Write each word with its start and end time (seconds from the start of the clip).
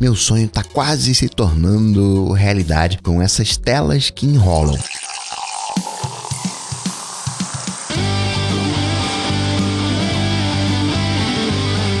meu 0.00 0.16
sonho 0.16 0.48
tá 0.48 0.64
quase 0.64 1.14
se 1.14 1.28
tornando 1.28 2.32
realidade 2.32 2.98
com 3.02 3.20
essas 3.20 3.58
telas 3.58 4.08
que 4.08 4.24
enrolam. 4.24 4.78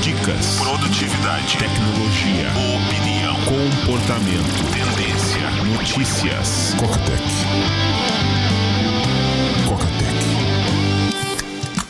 Dicas, 0.02 0.56
produtividade, 0.60 1.58
tecnologia, 1.58 2.48
opinião, 2.74 3.36
comportamento, 3.44 4.64
tendência, 4.72 5.50
notícias. 5.66 6.74
Cocatec. 6.78 7.22
Cocatec. 9.68 10.20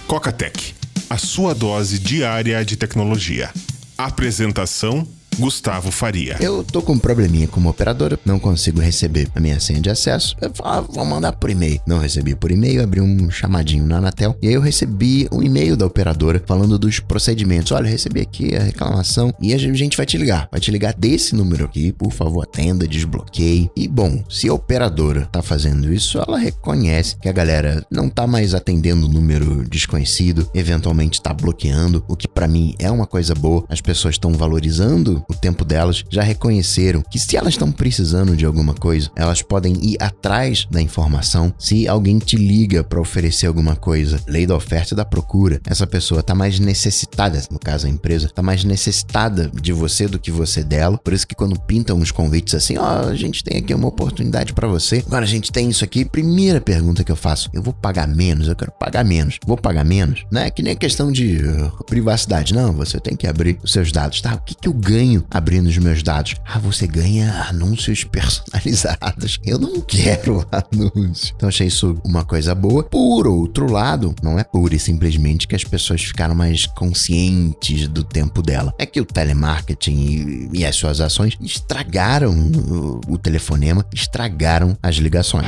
Cocatec, 0.09 0.75
a 1.09 1.17
sua 1.17 1.55
dose 1.55 2.01
diária 2.01 2.65
de 2.65 2.77
tecnologia. 2.77 3.49
Apresentação 3.97 5.07
Gustavo 5.39 5.91
Faria. 5.91 6.37
Eu 6.41 6.63
tô 6.63 6.83
com 6.83 6.93
um 6.93 6.99
probleminha 6.99 7.49
como 7.49 7.69
operadora, 7.69 8.19
não 8.25 8.39
consigo 8.39 8.81
receber 8.81 9.29
a 9.35 9.41
minha 9.41 9.59
senha 9.59 9.81
de 9.81 9.91
acesso. 9.91 10.37
Eu 10.41 10.51
falo, 10.55 10.71
ah, 10.71 10.81
vou 10.81 11.05
mandar 11.05 11.33
por 11.33 11.51
e-mail. 11.51 11.81
Não 11.87 11.99
recebi 11.99 12.35
por 12.35 12.51
e-mail, 12.51 12.83
abri 12.83 13.01
um 13.01 13.31
chamadinho 13.31 13.87
na 13.87 13.99
Anatel 13.99 14.37
e 14.43 14.49
aí 14.49 14.55
eu 14.55 14.61
recebi 14.61 15.29
um 15.33 15.43
e-mail 15.43 15.77
da 15.77 15.87
operadora 15.87 16.43
falando 16.47 16.79
dos 16.79 17.01
procedimentos. 17.01 17.73
Olha, 17.73 17.89
recebi 17.89 18.21
aqui 18.21 18.55
a 18.55 18.63
reclamação 18.63 19.33
e 19.41 19.55
a 19.55 19.59
gente 19.59 19.97
vai 19.97 20.07
te 20.07 20.19
ligar. 20.19 20.49
Vai 20.51 20.61
te 20.61 20.71
ligar 20.71 20.95
desse 20.95 21.35
número 21.35 21.65
aqui, 21.65 21.93
por 21.93 22.13
favor, 22.13 22.43
atenda, 22.43 22.87
desbloqueie. 22.87 23.71
E 23.77 23.89
bom, 23.89 24.23
se 24.29 24.49
a 24.49 24.55
operadora 24.55 25.27
tá 25.27 25.43
fazendo 25.43 25.93
isso, 25.93 26.19
ela 26.19 26.39
reconhece 26.39 27.17
que 27.17 27.29
a 27.29 27.33
galera 27.33 27.85
não 27.91 28.09
tá 28.09 28.27
mais 28.27 28.55
atendendo 28.55 29.07
o 29.07 29.11
número 29.11 29.69
desconhecido, 29.69 30.49
eventualmente 30.55 31.21
tá 31.21 31.33
bloqueando, 31.33 32.05
o 32.09 32.17
que 32.17 32.29
para 32.29 32.49
mim 32.49 32.75
é 32.79 32.91
uma 32.91 33.07
coisa 33.07 33.35
boa. 33.35 33.65
As 33.69 33.81
pessoas 33.81 34.15
estão 34.15 34.33
valorizando 34.33 35.20
o 35.29 35.35
tempo 35.35 35.65
delas, 35.65 36.05
já 36.11 36.23
reconheceram 36.23 37.03
que 37.03 37.19
se 37.19 37.37
elas 37.37 37.55
estão 37.55 37.71
precisando 37.71 38.37
de 38.37 38.45
alguma 38.45 38.75
coisa, 38.75 39.11
elas 39.17 39.43
podem 39.43 39.75
ir 39.83 39.97
atrás 40.01 40.67
da 40.71 40.81
informação. 40.81 41.53
Se 41.59 41.89
alguém 41.89 42.19
te 42.19 42.37
liga 42.37 42.83
para 42.85 43.01
oferecer 43.01 43.47
alguma 43.47 43.77
coisa, 43.77 44.21
lei 44.27 44.47
da 44.47 44.57
oferta 44.57 44.95
e 44.95 44.97
da 44.97 45.05
procura, 45.05 45.61
essa 45.67 45.87
pessoa 45.87 46.21
está 46.21 46.35
mais 46.35 46.59
necessitada, 46.59 47.43
no 47.51 47.59
caso 47.59 47.87
a 47.87 47.91
empresa, 47.91 48.27
está 48.27 48.43
mais 48.43 48.65
necessitada 48.65 49.51
de 49.61 49.73
você 49.73 50.07
do 50.07 50.19
que 50.19 50.31
você 50.31 50.63
dela. 50.63 50.99
Por 50.99 51.13
isso 51.13 51.27
que 51.27 51.35
quando 51.35 51.59
pintam 51.61 51.99
uns 51.99 52.11
convites 52.11 52.55
assim, 52.55 52.77
ó, 52.79 52.83
oh, 52.83 53.09
a 53.09 53.15
gente 53.15 53.43
tem 53.43 53.59
aqui 53.59 53.75
uma 53.75 53.89
oportunidade 53.89 54.53
para 54.53 54.69
você. 54.69 55.03
Agora 55.07 55.25
a 55.25 55.29
gente 55.29 55.51
tem 55.53 55.69
isso 55.69 55.85
aqui. 55.85 56.05
Primeira 56.05 56.61
pergunta 56.61 57.05
que 57.05 57.13
eu 57.13 57.17
faço, 57.17 57.51
eu 57.53 57.63
vou 57.63 57.73
pagar 57.73 58.07
menos, 58.07 58.49
eu 58.49 58.57
quero 58.57 58.73
pagar 58.73 59.05
menos. 59.05 59.39
Vou 59.47 59.57
pagar 59.57 59.85
menos, 59.85 60.25
não 60.31 60.43
é 60.43 60.51
que 60.51 60.63
nem 60.63 60.77
questão 60.77 61.11
de 61.11 61.39
uh, 61.39 61.85
privacidade, 61.85 62.55
não. 62.55 62.73
Você 62.75 63.01
tem 63.01 63.17
que 63.17 63.27
abrir 63.27 63.59
os 63.63 63.73
seus 63.73 63.91
dados, 63.91 64.21
tá? 64.21 64.35
O 64.35 64.41
que, 64.41 64.55
que 64.55 64.69
eu 64.69 64.73
ganho 64.73 65.10
abrindo 65.31 65.69
os 65.69 65.79
meus 65.79 66.03
dados. 66.03 66.35
Ah, 66.45 66.59
você 66.59 66.87
ganha 66.87 67.47
anúncios 67.49 68.05
personalizados. 68.05 69.39
Eu 69.45 69.59
não 69.59 69.81
quero 69.81 70.47
anúncio. 70.53 71.33
Então 71.37 71.49
achei 71.49 71.67
isso 71.67 71.97
uma 72.05 72.25
coisa 72.25 72.55
boa. 72.55 72.85
Por 72.85 73.27
outro 73.27 73.71
lado, 73.71 74.15
não 74.23 74.39
é 74.39 74.45
pura 74.45 74.75
e 74.75 74.79
simplesmente 74.79 75.47
que 75.47 75.57
as 75.57 75.65
pessoas 75.65 76.03
ficaram 76.03 76.35
mais 76.35 76.67
conscientes 76.67 77.89
do 77.89 78.05
tempo 78.05 78.43
dela. 78.43 78.75
É 78.79 78.87
que 78.87 79.01
o 79.01 79.05
telemarketing 79.05 80.51
e, 80.53 80.65
as 80.65 80.77
suas 80.77 81.01
ações 81.01 81.37
estragaram 81.41 82.33
o, 82.33 83.01
o 83.15 83.19
telefonema, 83.19 83.85
estragaram 83.93 84.77
as 84.83 84.97
ligações. 84.97 85.47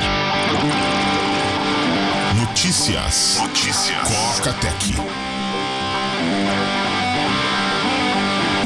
Notícias. 2.38 3.38
Notícias. 3.40 4.08
Coca 4.08 4.52
Tech. 4.54 4.94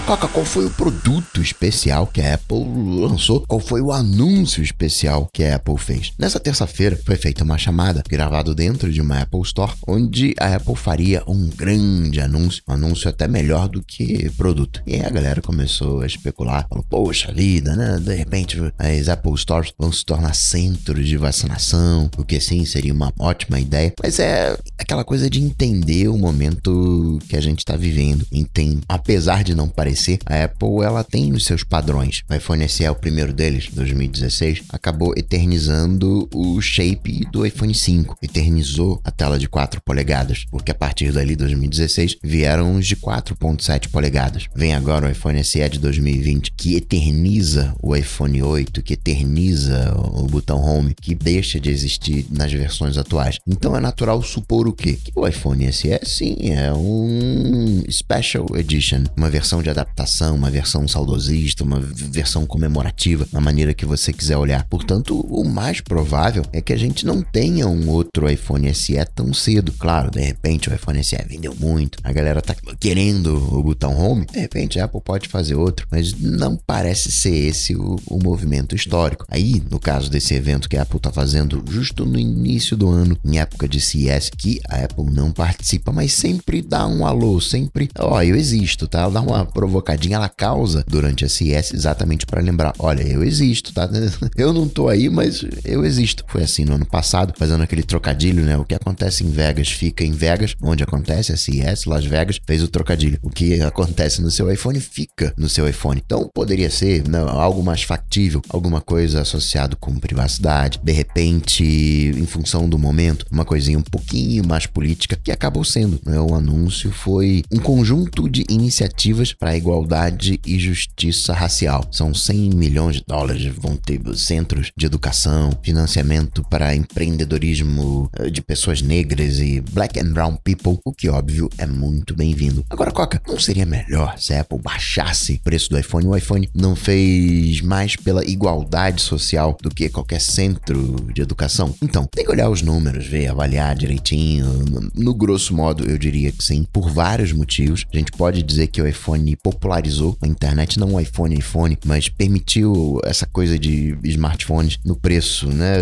Coca, 0.07 0.29
qual 0.29 0.45
foi 0.45 0.65
o 0.65 0.71
produto 0.71 1.43
especial 1.43 2.07
que 2.07 2.21
a 2.21 2.35
Apple 2.35 2.65
lançou? 3.01 3.41
Qual 3.41 3.59
foi 3.59 3.81
o 3.81 3.91
anúncio 3.91 4.63
especial 4.63 5.29
que 5.33 5.43
a 5.43 5.57
Apple 5.57 5.77
fez? 5.77 6.13
Nessa 6.17 6.39
terça-feira 6.39 6.97
foi 7.05 7.17
feita 7.17 7.43
uma 7.43 7.59
chamada 7.59 8.05
gravado 8.09 8.55
dentro 8.55 8.93
de 8.93 9.01
uma 9.01 9.23
Apple 9.23 9.41
Store, 9.41 9.73
onde 9.85 10.33
a 10.39 10.55
Apple 10.55 10.77
faria 10.77 11.25
um 11.27 11.49
grande 11.49 12.21
anúncio, 12.21 12.63
um 12.69 12.75
anúncio 12.75 13.11
até 13.11 13.27
melhor 13.27 13.69
do 13.69 13.83
que 13.83 14.31
produto. 14.37 14.81
E 14.87 14.95
aí 14.95 15.05
a 15.05 15.11
galera 15.11 15.43
começou 15.43 16.03
a 16.03 16.07
especular, 16.07 16.69
falou: 16.69 16.85
"Poxa 16.89 17.33
vida, 17.33 17.75
né? 17.75 17.99
De 17.99 18.15
repente 18.15 18.59
as 18.79 19.09
Apple 19.09 19.37
Stores 19.37 19.73
vão 19.77 19.91
se 19.91 20.05
tornar 20.05 20.37
centros 20.37 21.09
de 21.09 21.17
vacinação, 21.17 22.09
o 22.17 22.25
que 22.25 22.39
sim 22.39 22.65
seria 22.65 22.95
uma 22.95 23.13
ótima 23.19 23.59
ideia". 23.59 23.93
Mas 24.01 24.21
é 24.21 24.57
aquela 24.79 25.03
coisa 25.03 25.29
de 25.29 25.43
entender 25.43 26.07
o 26.07 26.17
momento 26.17 27.19
que 27.29 27.37
a 27.37 27.41
gente 27.41 27.59
está 27.59 27.75
vivendo, 27.75 28.25
entende? 28.31 28.83
Apesar 28.89 29.43
de 29.43 29.53
não 29.53 29.69
parecer 29.69 29.96
a 30.27 30.45
Apple 30.45 30.85
ela 30.85 31.03
tem 31.03 31.33
os 31.33 31.45
seus 31.45 31.63
padrões. 31.63 32.23
O 32.31 32.35
iPhone 32.35 32.69
SE 32.69 32.85
é 32.85 32.91
o 32.91 32.95
primeiro 32.95 33.33
deles, 33.33 33.69
2016, 33.73 34.63
acabou 34.71 35.13
eternizando 35.17 36.29
o 36.35 36.61
shape 36.61 37.27
do 37.33 37.45
iPhone 37.45 37.75
5, 37.75 38.19
eternizou 38.23 39.01
a 39.05 39.11
tela 39.11 39.39
de 39.39 39.49
4 39.49 39.81
polegadas, 39.83 40.45
porque 40.51 40.71
a 40.71 40.75
partir 40.75 41.13
dali 41.13 41.37
2016 41.37 42.17
vieram 42.23 42.77
os 42.77 42.87
de 42.87 42.97
4.7 42.97 43.89
polegadas. 43.89 44.47
Vem 44.55 44.75
agora 44.75 45.07
o 45.07 45.11
iPhone 45.11 45.43
SE 45.45 45.69
de 45.69 45.79
2020 45.79 46.53
que 46.53 46.77
eterniza 46.77 47.75
o 47.83 47.95
iPhone 47.95 48.43
8, 48.43 48.83
que 48.83 48.95
eterniza 48.95 49.95
o 49.97 50.27
botão 50.27 50.61
Home, 50.61 50.95
que 51.01 51.15
deixa 51.15 51.61
de 51.61 51.71
existir 51.71 52.27
nas 52.31 52.53
versões 52.53 52.97
atuais. 52.97 53.39
Então 53.47 53.77
é 53.77 53.81
natural 53.81 54.23
supor 54.23 54.67
o 54.67 54.73
quê? 54.73 54.99
Que 55.03 55.13
o 55.15 55.27
iPhone 55.27 55.73
SE 55.73 56.01
sim 56.05 56.37
é 56.51 56.73
um 56.73 57.85
Special 57.91 58.47
Edition, 58.57 59.05
uma 59.17 59.31
versão 59.31 59.63
de 59.63 59.71
adaptação 59.71 59.86
adaptação, 59.87 60.35
uma 60.35 60.51
versão 60.51 60.87
saudosista, 60.87 61.65
uma 61.65 61.81
versão 61.81 62.45
comemorativa, 62.45 63.27
na 63.33 63.41
maneira 63.41 63.73
que 63.73 63.87
você 63.87 64.13
quiser 64.13 64.37
olhar. 64.37 64.65
Portanto, 64.65 65.21
o 65.21 65.45
mais 65.45 65.81
provável 65.81 66.45
é 66.53 66.61
que 66.61 66.73
a 66.73 66.77
gente 66.77 67.07
não 67.07 67.23
tenha 67.23 67.67
um 67.69 67.89
outro 67.89 68.29
iPhone 68.29 68.73
SE 68.75 68.97
tão 69.15 69.33
cedo. 69.33 69.73
Claro, 69.73 70.11
de 70.11 70.21
repente 70.21 70.69
o 70.69 70.75
iPhone 70.75 71.03
SE 71.03 71.17
vendeu 71.29 71.55
muito, 71.55 71.99
a 72.03 72.13
galera 72.13 72.43
tá 72.43 72.55
querendo 72.79 73.37
o 73.37 73.63
botão 73.63 73.97
home, 73.97 74.27
de 74.27 74.41
repente 74.41 74.79
a 74.79 74.85
Apple 74.85 75.01
pode 75.01 75.29
fazer 75.29 75.55
outro, 75.55 75.87
mas 75.91 76.13
não 76.13 76.57
parece 76.57 77.11
ser 77.13 77.35
esse 77.35 77.75
o, 77.77 77.97
o 78.07 78.23
movimento 78.23 78.75
histórico. 78.75 79.25
Aí, 79.29 79.63
no 79.71 79.79
caso 79.79 80.11
desse 80.11 80.35
evento 80.35 80.69
que 80.69 80.77
a 80.77 80.83
Apple 80.83 81.01
tá 81.01 81.13
fazendo 81.13 81.63
justo 81.69 82.05
no 82.05 82.19
início 82.19 82.77
do 82.77 82.89
ano, 82.89 83.17
em 83.25 83.39
época 83.39 83.69
de 83.69 83.81
CES, 83.81 84.31
que 84.37 84.61
a 84.69 84.85
Apple 84.85 85.05
não 85.13 85.31
participa, 85.31 85.93
mas 85.93 86.13
sempre 86.13 86.61
dá 86.63 86.87
um 86.87 87.07
alô, 87.07 87.41
sempre, 87.41 87.89
ó, 87.99 88.17
oh, 88.17 88.23
eu 88.23 88.37
existo, 88.37 88.89
tá? 88.89 89.09
Dá 89.09 89.21
uma 89.21 89.45
provocação 89.45 89.76
provocadinha 89.77 90.17
ela 90.17 90.29
causa 90.29 90.85
durante 90.89 91.25
a 91.25 91.29
CES 91.29 91.75
exatamente 91.75 92.25
para 92.25 92.41
lembrar, 92.41 92.73
olha, 92.79 93.03
eu 93.03 93.23
existo, 93.23 93.73
tá? 93.73 93.89
Eu 94.37 94.53
não 94.53 94.69
tô 94.69 94.89
aí, 94.89 95.09
mas 95.09 95.45
eu 95.65 95.85
existo. 95.85 96.25
Foi 96.29 96.43
assim 96.43 96.65
no 96.65 96.75
ano 96.75 96.87
passado, 96.87 97.33
fazendo 97.37 97.63
aquele 97.63 97.83
trocadilho, 97.83 98.45
né? 98.45 98.57
O 98.57 98.65
que 98.65 98.75
acontece 98.75 99.25
em 99.25 99.31
Vegas 99.31 99.69
fica 99.69 100.05
em 100.05 100.13
Vegas, 100.13 100.55
onde 100.63 100.83
acontece 100.83 101.33
a 101.33 101.37
CES, 101.37 101.85
Las 101.87 102.05
Vegas, 102.05 102.39
fez 102.45 102.63
o 102.63 102.69
trocadilho. 102.69 103.19
O 103.23 103.31
que 103.31 103.61
acontece 103.63 104.21
no 104.21 104.31
seu 104.31 104.51
iPhone 104.51 104.79
fica 104.81 105.33
no 105.37 105.49
seu 105.49 105.69
iPhone. 105.69 106.03
Então 106.05 106.31
poderia 106.35 106.71
ser 106.71 107.09
não, 107.09 107.29
algo 107.29 107.63
mais 107.63 107.83
factível, 107.83 108.43
alguma 108.49 108.81
coisa 108.81 109.23
associado 109.23 109.77
com 109.77 109.99
privacidade, 109.99 110.81
de 110.83 110.93
repente, 110.93 111.65
em 111.65 112.27
função 112.27 112.69
do 112.69 112.79
momento, 112.79 113.27
uma 113.31 113.45
coisinha 113.45 113.79
um 113.79 113.83
pouquinho 113.83 114.47
mais 114.47 114.67
política, 114.67 115.19
que 115.23 115.33
acabou 115.33 115.65
sendo. 115.65 115.99
Né? 116.05 116.21
O 116.21 116.35
anúncio 116.35 116.91
foi 116.91 117.43
um 117.51 117.59
conjunto 117.59 118.29
de 118.29 118.45
iniciativas 118.49 119.33
para 119.33 119.57
igualdade 119.67 120.41
e 120.47 120.59
justiça 120.61 121.33
racial. 121.33 121.85
São 121.91 122.15
100 122.15 122.51
milhões 122.55 122.97
de 122.97 123.05
dólares, 123.07 123.45
vão 123.47 123.77
ter 123.77 124.01
centros 124.15 124.71
de 124.77 124.87
educação, 124.87 125.51
financiamento 125.61 126.45
para 126.49 126.75
empreendedorismo 126.75 128.09
eh, 128.17 128.31
de 128.31 128.41
pessoas 128.41 128.81
negras 128.81 129.41
e 129.41 129.61
black 129.61 129.99
and 129.99 130.13
brown 130.13 130.37
people, 130.37 130.79
o 130.85 130.93
que 130.93 131.09
óbvio 131.09 131.51
é 131.59 131.67
muito 131.67 132.15
bem-vindo. 132.15 132.65
Agora, 132.71 132.93
Coca, 132.93 133.21
não 133.27 133.41
seria 133.41 133.67
melhor 133.67 134.17
se 134.19 134.33
a 134.35 134.43
Apple 134.43 134.61
baixasse 134.63 135.35
o 135.35 135.41
preço 135.41 135.71
do 135.71 135.79
iPhone? 135.79 136.07
O 136.07 136.17
iPhone 136.17 136.49
não 136.55 136.77
fez 136.77 137.61
mais 137.61 137.97
pela 137.97 138.25
igualdade 138.25 139.03
social 139.03 139.57
do 139.61 139.71
que 139.71 139.89
qualquer 139.89 140.21
centro 140.21 140.97
de 141.13 141.23
educação? 141.23 141.75
Então, 141.83 142.07
tem 142.07 142.25
que 142.25 142.31
olhar 142.31 142.49
os 142.49 142.63
números, 142.63 143.07
ver, 143.07 143.29
avaliar 143.29 143.75
direitinho. 143.75 144.47
No 144.95 145.13
grosso 145.13 145.55
modo, 145.55 145.85
eu 145.91 145.99
diria 145.99 146.31
que 146.31 146.45
sim, 146.45 146.65
por 146.73 146.89
vários 146.89 147.33
motivos. 147.33 147.85
A 147.93 147.97
gente 147.97 148.13
pode 148.13 148.43
dizer 148.43 148.69
que 148.69 148.81
o 148.81 148.87
iPhone 148.87 149.35
popularizou 149.57 150.17
a 150.23 150.27
internet, 150.27 150.79
não 150.79 150.95
o 150.95 151.01
iPhone, 151.01 151.37
iPhone, 151.37 151.79
mas 151.85 152.09
permitiu 152.09 153.01
essa 153.05 153.27
coisa 153.27 153.59
de 153.59 153.97
smartphones 154.05 154.79
no 154.85 154.95
preço, 154.95 155.49
né? 155.49 155.79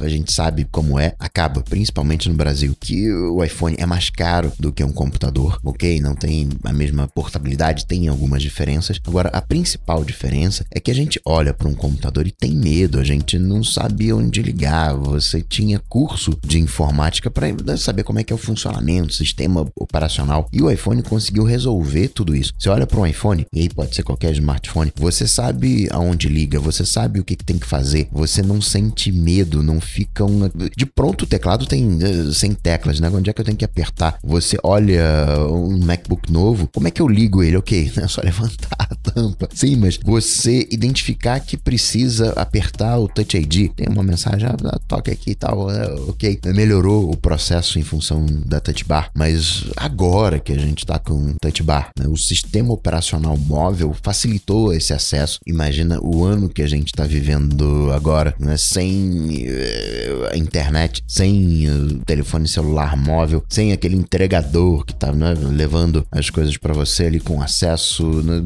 A 0.00 0.08
gente 0.08 0.32
sabe 0.32 0.66
como 0.70 0.98
é, 0.98 1.14
acaba, 1.18 1.62
principalmente 1.62 2.28
no 2.28 2.34
Brasil, 2.34 2.74
que 2.80 3.12
o 3.12 3.42
iPhone 3.44 3.76
é 3.78 3.84
mais 3.84 4.08
caro 4.10 4.52
do 4.58 4.72
que 4.72 4.82
um 4.84 4.92
computador, 4.92 5.58
ok? 5.64 6.00
Não 6.00 6.14
tem 6.14 6.48
a 6.62 6.72
mesma 6.72 7.08
portabilidade, 7.08 7.86
tem 7.86 8.08
algumas 8.08 8.42
diferenças. 8.42 9.00
Agora, 9.06 9.28
a 9.30 9.42
principal 9.42 10.04
diferença 10.04 10.64
é 10.70 10.80
que 10.80 10.90
a 10.90 10.94
gente 10.94 11.20
olha 11.24 11.52
para 11.52 11.68
um 11.68 11.74
computador 11.74 12.26
e 12.26 12.30
tem 12.30 12.54
medo, 12.54 13.00
a 13.00 13.04
gente 13.04 13.38
não 13.38 13.64
sabia 13.64 14.16
onde 14.16 14.42
ligar, 14.42 14.94
você 14.94 15.42
tinha 15.42 15.78
curso 15.88 16.38
de 16.42 16.58
informática 16.60 17.30
para 17.30 17.76
saber 17.76 18.04
como 18.04 18.20
é 18.20 18.24
que 18.24 18.32
é 18.32 18.36
o 18.36 18.38
funcionamento, 18.38 19.12
sistema 19.12 19.66
operacional, 19.74 20.48
e 20.52 20.62
o 20.62 20.70
iPhone 20.70 21.02
conseguiu 21.02 21.44
resolver 21.44 22.08
tudo 22.08 22.34
isso. 22.34 22.52
Você 22.58 22.68
olha 22.68 22.83
olha 22.84 22.86
para 22.86 23.00
um 23.00 23.06
iPhone, 23.06 23.46
e 23.52 23.60
aí 23.60 23.68
pode 23.68 23.94
ser 23.94 24.02
qualquer 24.02 24.32
smartphone, 24.32 24.92
você 24.94 25.26
sabe 25.26 25.88
aonde 25.90 26.28
liga, 26.28 26.60
você 26.60 26.84
sabe 26.84 27.18
o 27.18 27.24
que, 27.24 27.34
que 27.34 27.44
tem 27.44 27.58
que 27.58 27.66
fazer, 27.66 28.08
você 28.12 28.42
não 28.42 28.60
sente 28.60 29.10
medo, 29.10 29.62
não 29.62 29.80
fica 29.80 30.24
um. 30.24 30.48
De 30.76 30.86
pronto 30.86 31.22
o 31.22 31.26
teclado 31.26 31.66
tem 31.66 31.98
eh, 32.02 32.32
100 32.32 32.54
teclas, 32.54 33.00
né? 33.00 33.10
Onde 33.10 33.30
é 33.30 33.32
que 33.32 33.40
eu 33.40 33.44
tenho 33.44 33.56
que 33.56 33.64
apertar? 33.64 34.18
Você 34.22 34.58
olha 34.62 35.02
um 35.50 35.78
MacBook 35.78 36.30
novo, 36.30 36.68
como 36.72 36.86
é 36.88 36.90
que 36.90 37.00
eu 37.00 37.08
ligo 37.08 37.42
ele? 37.42 37.56
Ok, 37.56 37.92
é 37.96 38.08
só 38.08 38.20
levantar 38.22 38.76
a 38.78 38.94
tampa. 38.94 39.48
Sim, 39.54 39.76
mas 39.76 39.96
você 39.96 40.66
identificar 40.70 41.40
que 41.40 41.56
precisa 41.56 42.32
apertar 42.32 42.98
o 42.98 43.08
Touch 43.08 43.36
ID, 43.36 43.70
tem 43.74 43.88
uma 43.88 44.02
mensagem, 44.02 44.48
ah, 44.48 44.78
toque 44.86 45.10
aqui 45.10 45.30
e 45.30 45.34
tal, 45.34 45.68
né? 45.68 45.86
ok. 46.08 46.40
Melhorou 46.46 47.10
o 47.10 47.16
processo 47.16 47.78
em 47.78 47.82
função 47.82 48.26
da 48.46 48.60
Touch 48.60 48.84
Bar, 48.84 49.10
mas 49.14 49.64
agora 49.76 50.38
que 50.38 50.52
a 50.52 50.58
gente 50.58 50.84
tá 50.84 50.98
com 50.98 51.34
Touch 51.40 51.62
Bar, 51.62 51.90
né? 51.98 52.06
o 52.08 52.16
sistema 52.16 52.63
operacional 52.72 53.36
móvel 53.36 53.94
facilitou 54.02 54.72
esse 54.72 54.92
acesso. 54.92 55.38
Imagina 55.46 55.98
o 56.02 56.24
ano 56.24 56.48
que 56.48 56.62
a 56.62 56.66
gente 56.66 56.92
tá 56.92 57.04
vivendo 57.04 57.90
agora, 57.92 58.34
né? 58.38 58.56
Sem 58.56 59.46
uh, 59.48 60.36
internet, 60.36 61.02
sem 61.06 61.68
uh, 61.68 61.98
telefone 62.06 62.48
celular 62.48 62.96
móvel, 62.96 63.44
sem 63.48 63.72
aquele 63.72 63.96
entregador 63.96 64.84
que 64.84 64.94
tá 64.94 65.12
né, 65.12 65.34
levando 65.34 66.06
as 66.10 66.30
coisas 66.30 66.56
para 66.56 66.74
você 66.74 67.06
ali 67.06 67.20
com 67.20 67.42
acesso, 67.42 68.04
né, 68.22 68.42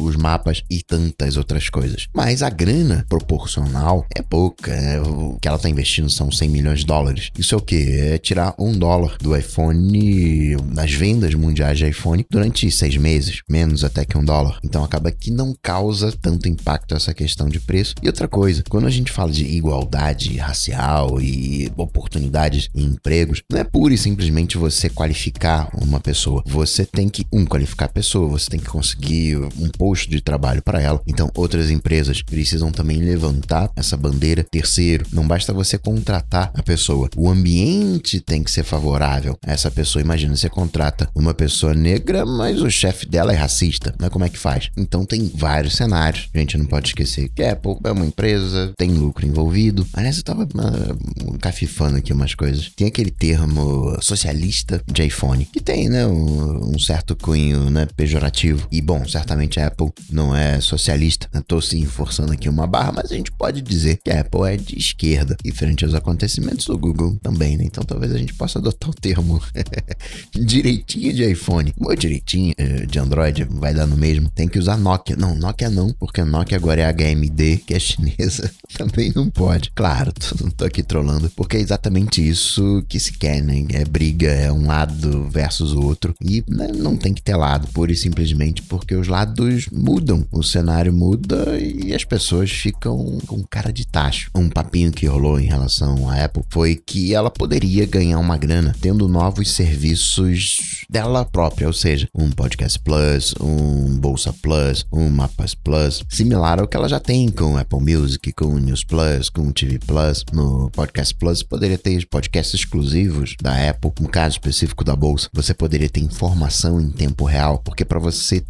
os 0.00 0.16
mapas 0.16 0.62
e 0.70 0.82
tantas 0.82 1.36
outras 1.36 1.68
coisas. 1.68 2.06
Mas 2.14 2.42
a 2.42 2.50
grana 2.50 3.04
proporcional 3.08 4.06
é 4.14 4.22
pouca. 4.22 4.74
Né? 4.74 5.00
O 5.00 5.38
que 5.40 5.48
ela 5.48 5.58
tá 5.58 5.68
investindo 5.68 6.10
são 6.10 6.30
100 6.30 6.48
milhões 6.48 6.80
de 6.80 6.86
dólares. 6.86 7.30
Isso 7.38 7.54
é 7.54 7.58
o 7.58 7.60
que? 7.60 7.92
É 7.92 8.18
tirar 8.18 8.54
um 8.58 8.72
dólar 8.72 9.16
do 9.18 9.36
iPhone, 9.36 10.56
das 10.72 10.92
vendas 10.92 11.34
mundiais 11.34 11.78
de 11.78 11.88
iPhone, 11.88 12.24
durante 12.30 12.70
seis 12.70 12.96
meses, 12.96 13.42
menos 13.48 13.84
até 13.84 14.04
que 14.04 14.18
um 14.18 14.24
dólar. 14.24 14.58
Então 14.62 14.84
acaba 14.84 15.10
que 15.10 15.30
não 15.30 15.54
causa 15.60 16.12
tanto 16.12 16.48
impacto 16.48 16.94
essa 16.94 17.14
questão 17.14 17.48
de 17.48 17.60
preço. 17.60 17.94
E 18.02 18.06
outra 18.06 18.28
coisa, 18.28 18.62
quando 18.68 18.86
a 18.86 18.90
gente 18.90 19.12
fala 19.12 19.30
de 19.30 19.44
igualdade 19.44 20.36
racial 20.36 21.20
e 21.20 21.70
oportunidades 21.76 22.68
em 22.74 22.84
empregos, 22.84 23.42
não 23.50 23.58
é 23.58 23.64
pura 23.64 23.94
e 23.94 23.98
simplesmente 23.98 24.58
você 24.58 24.88
qualificar 24.88 25.68
uma 25.74 26.00
pessoa. 26.00 26.42
Você 26.46 26.84
tem 26.84 27.08
que, 27.08 27.26
um, 27.32 27.44
qualificar 27.44 27.86
a 27.86 27.90
pessoa, 27.90 28.28
você 28.28 28.50
tem 28.50 28.60
que 28.60 28.66
conseguir 28.66 29.36
um 29.36 29.68
posto 29.68 30.10
de 30.10 30.20
trabalho 30.20 30.62
para 30.62 30.80
ela. 30.80 31.00
Então, 31.06 31.30
outras 31.34 31.70
empresas 31.70 32.22
precisam 32.22 32.70
também 32.72 32.98
levantar 32.98 33.70
essa 33.76 33.96
bandeira. 33.96 34.44
Terceiro, 34.44 35.06
não 35.12 35.26
basta 35.26 35.52
você 35.52 35.78
contratar 35.78 36.50
a 36.54 36.62
pessoa, 36.62 37.08
o 37.16 37.28
ambiente 37.28 38.20
tem 38.20 38.42
que 38.42 38.50
ser 38.50 38.64
favorável 38.64 39.38
a 39.44 39.52
essa 39.52 39.70
pessoa. 39.70 40.02
Imagina, 40.02 40.34
você 40.34 40.48
contrata 40.48 41.08
uma 41.14 41.34
pessoa 41.34 41.74
negra, 41.74 42.24
mas 42.24 42.60
o 42.60 42.70
chefe 42.70 43.06
dela 43.06 43.32
é 43.32 43.35
racista. 43.36 43.94
Né? 43.98 44.08
Como 44.08 44.24
é 44.24 44.28
que 44.28 44.38
faz? 44.38 44.70
Então, 44.76 45.04
tem 45.04 45.30
vários 45.34 45.76
cenários. 45.76 46.28
A 46.34 46.38
gente 46.38 46.58
não 46.58 46.66
pode 46.66 46.88
esquecer 46.88 47.28
que 47.28 47.42
Apple 47.42 47.76
é 47.84 47.92
uma 47.92 48.06
empresa, 48.06 48.72
tem 48.76 48.90
lucro 48.90 49.26
envolvido. 49.26 49.86
Aliás, 49.92 50.18
eu 50.18 50.22
tava 50.22 50.44
uh, 50.44 51.38
cafifando 51.38 51.96
aqui 51.96 52.12
umas 52.12 52.34
coisas. 52.34 52.70
Tem 52.74 52.86
aquele 52.86 53.10
termo 53.10 53.96
socialista 54.00 54.82
de 54.86 55.04
iPhone, 55.04 55.44
que 55.44 55.60
tem, 55.60 55.88
né, 55.88 56.06
um, 56.06 56.74
um 56.74 56.78
certo 56.78 57.14
cunho, 57.16 57.70
né, 57.70 57.86
pejorativo. 57.96 58.66
E, 58.70 58.80
bom, 58.80 59.06
certamente 59.06 59.60
a 59.60 59.68
Apple 59.68 59.90
não 60.10 60.34
é 60.34 60.60
socialista. 60.60 61.28
Eu 61.32 61.42
tô 61.42 61.60
sim 61.60 61.84
forçando 61.84 62.32
aqui 62.32 62.48
uma 62.48 62.66
barra, 62.66 62.92
mas 62.92 63.10
a 63.10 63.14
gente 63.14 63.32
pode 63.32 63.60
dizer 63.62 63.98
que 64.02 64.10
a 64.10 64.20
Apple 64.20 64.52
é 64.52 64.56
de 64.56 64.78
esquerda. 64.78 65.36
E 65.44 65.52
frente 65.52 65.84
aos 65.84 65.94
acontecimentos 65.94 66.66
do 66.66 66.78
Google 66.78 67.16
também, 67.22 67.56
né? 67.56 67.64
Então 67.64 67.84
talvez 67.84 68.12
a 68.12 68.18
gente 68.18 68.34
possa 68.34 68.58
adotar 68.58 68.90
o 68.90 68.94
termo 68.94 69.40
direitinho 70.34 71.12
de 71.12 71.30
iPhone. 71.30 71.72
Ou 71.78 71.94
direitinho 71.94 72.54
eh, 72.56 72.86
de 72.86 72.98
Android, 72.98 73.25
vai 73.48 73.74
dar 73.74 73.86
no 73.86 73.96
mesmo. 73.96 74.30
Tem 74.30 74.48
que 74.48 74.58
usar 74.58 74.76
Nokia. 74.76 75.16
Não, 75.16 75.34
Nokia 75.34 75.70
não, 75.70 75.92
porque 75.92 76.22
Nokia 76.24 76.56
agora 76.56 76.80
é 76.80 76.92
HMD, 76.92 77.58
que 77.58 77.74
é 77.74 77.78
chinesa. 77.78 78.50
também 78.76 79.12
não 79.14 79.28
pode. 79.30 79.70
Claro, 79.74 80.12
não 80.42 80.50
tô 80.50 80.64
aqui 80.64 80.82
trolando, 80.82 81.30
porque 81.30 81.56
é 81.56 81.60
exatamente 81.60 82.26
isso 82.26 82.84
que 82.88 82.98
se 82.98 83.12
quer, 83.12 83.42
né? 83.42 83.64
É 83.70 83.84
briga, 83.84 84.28
é 84.28 84.52
um 84.52 84.66
lado 84.66 85.28
versus 85.30 85.72
o 85.72 85.82
outro. 85.82 86.14
E 86.22 86.44
né, 86.48 86.68
não 86.74 86.96
tem 86.96 87.14
que 87.14 87.22
ter 87.22 87.36
lado, 87.36 87.68
pura 87.68 87.92
e 87.92 87.96
simplesmente 87.96 88.62
porque 88.62 88.94
os 88.94 89.08
lados 89.08 89.68
mudam. 89.72 90.26
O 90.30 90.42
cenário 90.42 90.92
muda 90.92 91.58
e 91.58 91.94
as 91.94 92.04
pessoas 92.04 92.50
ficam 92.50 93.18
com 93.26 93.42
cara 93.44 93.72
de 93.72 93.86
tacho. 93.86 94.30
Um 94.34 94.48
papinho 94.48 94.92
que 94.92 95.06
rolou 95.06 95.38
em 95.38 95.46
relação 95.46 96.08
à 96.08 96.24
Apple 96.24 96.42
foi 96.50 96.76
que 96.76 97.14
ela 97.14 97.30
poderia 97.30 97.86
ganhar 97.86 98.18
uma 98.18 98.36
grana 98.36 98.74
tendo 98.80 99.08
novos 99.08 99.50
serviços 99.50 100.84
dela 100.88 101.24
própria, 101.24 101.66
ou 101.66 101.72
seja, 101.72 102.08
um 102.14 102.30
Podcast 102.30 102.78
Plus, 102.80 103.15
um 103.40 103.96
Bolsa 103.98 104.32
Plus, 104.32 104.86
um 104.92 105.08
Mapas 105.08 105.54
Plus, 105.54 106.02
similar 106.08 106.60
ao 106.60 106.68
que 106.68 106.76
ela 106.76 106.88
já 106.88 107.00
tem 107.00 107.28
com 107.28 107.56
Apple 107.56 107.80
Music, 107.80 108.32
com 108.32 108.58
News 108.58 108.84
Plus, 108.84 109.28
com 109.28 109.50
TV 109.52 109.78
Plus. 109.78 110.24
No 110.32 110.70
Podcast 110.70 111.14
Plus 111.14 111.42
poderia 111.42 111.78
ter 111.78 112.06
podcasts 112.06 112.54
exclusivos 112.54 113.34
da 113.40 113.70
Apple. 113.70 113.92
No 114.00 114.08
caso 114.08 114.34
específico 114.34 114.84
da 114.84 114.94
Bolsa, 114.94 115.28
você 115.32 115.54
poderia 115.54 115.88
ter 115.88 116.00
informação 116.00 116.80
em 116.80 116.90
tempo 116.90 117.24
real, 117.24 117.58
porque 117.58 117.84
para 117.84 117.98
você 117.98 118.44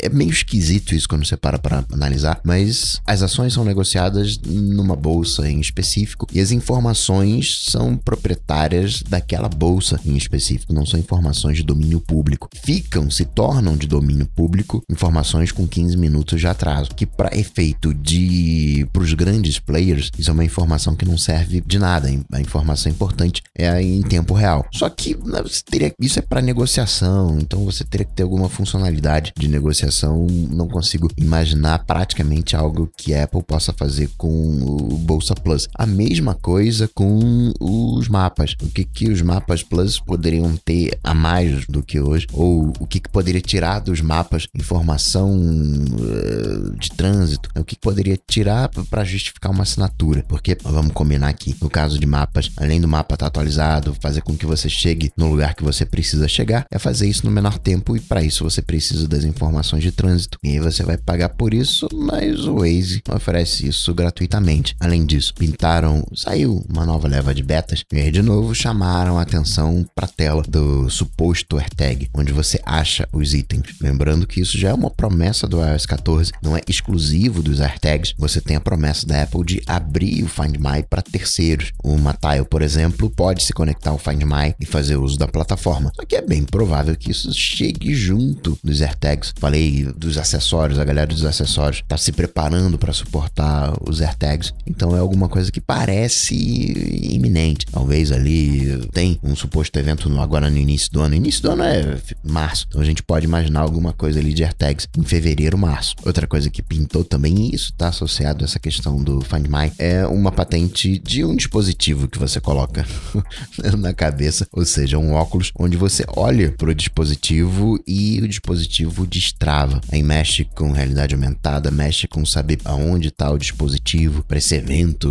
é 0.00 0.08
meio 0.08 0.30
esquisito 0.30 0.94
isso 0.94 1.08
quando 1.08 1.24
você 1.26 1.36
para 1.36 1.58
para 1.58 1.84
analisar, 1.92 2.40
mas 2.44 3.00
as 3.06 3.22
ações 3.22 3.52
são 3.52 3.64
negociadas 3.64 4.38
numa 4.38 4.96
bolsa 4.96 5.48
em 5.48 5.60
específico 5.60 6.26
e 6.32 6.40
as 6.40 6.50
informações 6.50 7.66
são 7.70 7.96
proprietárias 7.96 9.02
daquela 9.02 9.48
bolsa 9.48 10.00
em 10.04 10.16
específico, 10.16 10.72
não 10.72 10.86
são 10.86 10.98
informações 10.98 11.58
de 11.58 11.62
domínio 11.62 12.00
público. 12.00 12.48
Ficam, 12.62 13.10
se 13.10 13.24
tornam 13.24 13.76
de 13.84 13.88
domínio 13.88 14.26
público 14.26 14.82
informações 14.90 15.52
com 15.52 15.66
15 15.66 15.96
minutos 15.96 16.40
de 16.40 16.46
atraso, 16.46 16.90
que 16.94 17.06
para 17.06 17.36
efeito 17.36 17.92
de 17.92 18.86
para 18.92 19.02
os 19.02 19.12
grandes 19.14 19.58
players, 19.58 20.10
isso 20.18 20.30
é 20.30 20.32
uma 20.32 20.44
informação 20.44 20.94
que 20.94 21.04
não 21.04 21.16
serve 21.16 21.62
de 21.64 21.78
nada. 21.78 22.08
A 22.32 22.40
informação 22.40 22.90
importante 22.90 23.42
é 23.56 23.80
em 23.80 24.02
tempo 24.02 24.34
real. 24.34 24.66
Só 24.72 24.88
que 24.88 25.16
né, 25.24 25.42
teria, 25.64 25.92
isso 26.00 26.18
é 26.18 26.22
para 26.22 26.40
negociação, 26.40 27.38
então 27.38 27.64
você 27.64 27.84
teria 27.84 28.06
que 28.06 28.14
ter 28.14 28.22
alguma 28.22 28.48
funcionalidade 28.48 29.32
de 29.36 29.48
negociação, 29.48 30.26
não 30.50 30.68
consigo 30.68 31.08
imaginar 31.16 31.84
praticamente 31.84 32.56
algo 32.56 32.90
que 32.96 33.14
a 33.14 33.24
Apple 33.24 33.42
possa 33.42 33.72
fazer 33.72 34.10
com 34.16 34.28
o 34.28 34.98
Bolsa 34.98 35.34
Plus. 35.34 35.68
A 35.74 35.86
mesma 35.86 36.34
coisa 36.34 36.88
com 36.94 37.52
os 37.60 38.08
mapas. 38.08 38.54
O 38.62 38.68
que, 38.68 38.84
que 38.84 39.10
os 39.10 39.22
mapas 39.22 39.62
Plus 39.62 39.98
poderiam 39.98 40.56
ter 40.56 40.98
a 41.02 41.14
mais 41.14 41.66
do 41.66 41.82
que 41.82 42.00
hoje? 42.00 42.26
Ou 42.32 42.72
o 42.78 42.86
que, 42.86 43.00
que 43.00 43.08
poderia 43.08 43.40
tirar 43.40 43.73
dos 43.78 44.00
mapas 44.00 44.46
informação 44.54 45.34
uh, 45.34 46.76
de 46.78 46.90
trânsito? 46.90 47.48
O 47.56 47.64
que, 47.64 47.76
poderia 47.76 48.16
tirar 48.16 48.68
para 48.68 49.04
justificar 49.04 49.52
uma 49.52 49.62
assinatura? 49.62 50.24
Porque, 50.28 50.56
vamos 50.62 50.92
combinar 50.92 51.28
aqui, 51.28 51.54
no 51.60 51.68
caso 51.68 51.98
de 51.98 52.06
mapas, 52.06 52.50
além 52.56 52.80
do 52.80 52.88
mapa 52.88 53.14
estar 53.14 53.26
tá 53.26 53.28
atualizado, 53.28 53.96
fazer 54.00 54.22
com 54.22 54.36
que 54.36 54.46
você 54.46 54.68
chegue 54.68 55.12
no 55.16 55.28
lugar 55.28 55.54
que 55.54 55.64
você 55.64 55.84
precisa 55.84 56.26
chegar, 56.28 56.66
é 56.70 56.78
fazer 56.78 57.08
isso 57.08 57.26
no 57.26 57.32
menor 57.32 57.58
tempo 57.58 57.96
e 57.96 58.00
para 58.00 58.22
isso 58.22 58.44
você 58.44 58.62
precisa 58.62 59.06
das 59.06 59.24
informações 59.24 59.82
de 59.82 59.92
trânsito. 59.92 60.38
E 60.42 60.50
aí 60.50 60.60
você 60.60 60.82
vai 60.82 60.96
pagar 60.96 61.30
por 61.30 61.52
isso, 61.52 61.88
mas 61.92 62.46
o 62.46 62.56
Waze 62.56 63.02
oferece 63.10 63.66
isso 63.66 63.92
gratuitamente. 63.94 64.74
Além 64.80 65.04
disso, 65.04 65.34
pintaram, 65.34 66.06
saiu 66.14 66.64
uma 66.68 66.84
nova 66.84 67.08
leva 67.08 67.34
de 67.34 67.42
betas 67.42 67.84
e 67.92 68.10
de 68.10 68.22
novo 68.22 68.54
chamaram 68.54 69.18
a 69.18 69.22
atenção 69.22 69.84
para 69.94 70.06
a 70.06 70.08
tela 70.08 70.42
do 70.42 70.88
suposto 70.88 71.56
AirTag, 71.58 72.08
onde 72.14 72.32
você 72.32 72.60
acha 72.64 73.08
os 73.12 73.34
itens. 73.34 73.63
Lembrando 73.80 74.26
que 74.26 74.40
isso 74.40 74.58
já 74.58 74.70
é 74.70 74.74
uma 74.74 74.90
promessa 74.90 75.46
do 75.46 75.64
iOS 75.64 75.86
14, 75.86 76.32
não 76.42 76.56
é 76.56 76.60
exclusivo 76.68 77.42
dos 77.42 77.60
AirTags. 77.60 78.14
Você 78.18 78.40
tem 78.40 78.56
a 78.56 78.60
promessa 78.60 79.06
da 79.06 79.22
Apple 79.22 79.44
de 79.44 79.62
abrir 79.66 80.22
o 80.22 80.28
Find 80.28 80.56
My 80.56 80.82
para 80.88 81.02
terceiros. 81.02 81.72
Uma 81.82 82.12
Tile, 82.12 82.46
por 82.48 82.62
exemplo, 82.62 83.10
pode 83.10 83.44
se 83.44 83.52
conectar 83.52 83.90
ao 83.90 83.98
Find 83.98 84.22
My 84.22 84.54
e 84.60 84.66
fazer 84.66 84.96
uso 84.96 85.18
da 85.18 85.28
plataforma. 85.28 85.92
Só 85.94 86.04
que 86.04 86.16
é 86.16 86.22
bem 86.22 86.44
provável 86.44 86.96
que 86.96 87.10
isso 87.10 87.32
chegue 87.32 87.94
junto 87.94 88.58
dos 88.62 88.80
AirTags 88.80 89.34
Falei 89.36 89.84
dos 89.96 90.16
acessórios, 90.18 90.78
a 90.78 90.84
galera 90.84 91.06
dos 91.06 91.24
acessórios 91.24 91.82
está 91.82 91.96
se 91.96 92.12
preparando 92.12 92.78
para 92.78 92.92
suportar 92.92 93.74
os 93.86 94.00
AirTags. 94.00 94.52
Então 94.66 94.96
é 94.96 95.00
alguma 95.00 95.28
coisa 95.28 95.50
que 95.52 95.60
parece 95.60 96.34
iminente. 96.34 97.66
Talvez 97.66 98.10
ali 98.10 98.86
tem 98.92 99.18
um 99.22 99.36
suposto 99.36 99.78
evento 99.78 100.10
agora 100.20 100.50
no 100.50 100.56
início 100.56 100.90
do 100.92 101.00
ano. 101.00 101.14
Início 101.14 101.42
do 101.42 101.50
ano 101.50 101.62
é 101.62 101.98
março. 102.22 102.66
Então 102.68 102.80
a 102.80 102.84
gente 102.84 103.02
pode 103.02 103.26
imaginar 103.26 103.43
alguma 103.60 103.92
coisa 103.92 104.20
ali 104.20 104.32
de 104.32 104.44
AirTags 104.44 104.88
em 104.96 105.02
fevereiro, 105.02 105.58
março. 105.58 105.94
Outra 106.04 106.26
coisa 106.26 106.50
que 106.50 106.62
pintou 106.62 107.04
também, 107.04 107.34
e 107.46 107.54
isso 107.54 107.70
está 107.72 107.88
associado 107.88 108.44
a 108.44 108.46
essa 108.46 108.58
questão 108.58 109.02
do 109.02 109.20
Find 109.20 109.46
My, 109.46 109.72
é 109.78 110.06
uma 110.06 110.32
patente 110.32 110.98
de 110.98 111.24
um 111.24 111.34
dispositivo 111.34 112.08
que 112.08 112.18
você 112.18 112.40
coloca 112.40 112.86
na 113.78 113.92
cabeça, 113.92 114.46
ou 114.52 114.64
seja, 114.64 114.98
um 114.98 115.12
óculos 115.12 115.52
onde 115.58 115.76
você 115.76 116.04
olha 116.16 116.52
para 116.52 116.70
o 116.70 116.74
dispositivo 116.74 117.78
e 117.86 118.20
o 118.20 118.28
dispositivo 118.28 119.06
destrava. 119.06 119.80
Aí 119.90 120.02
mexe 120.02 120.44
com 120.44 120.72
realidade 120.72 121.14
aumentada, 121.14 121.70
mexe 121.70 122.06
com 122.06 122.24
saber 122.24 122.58
aonde 122.64 123.08
está 123.08 123.30
o 123.30 123.38
dispositivo 123.38 124.22
para 124.24 124.38
esse 124.38 124.54
evento 124.54 125.08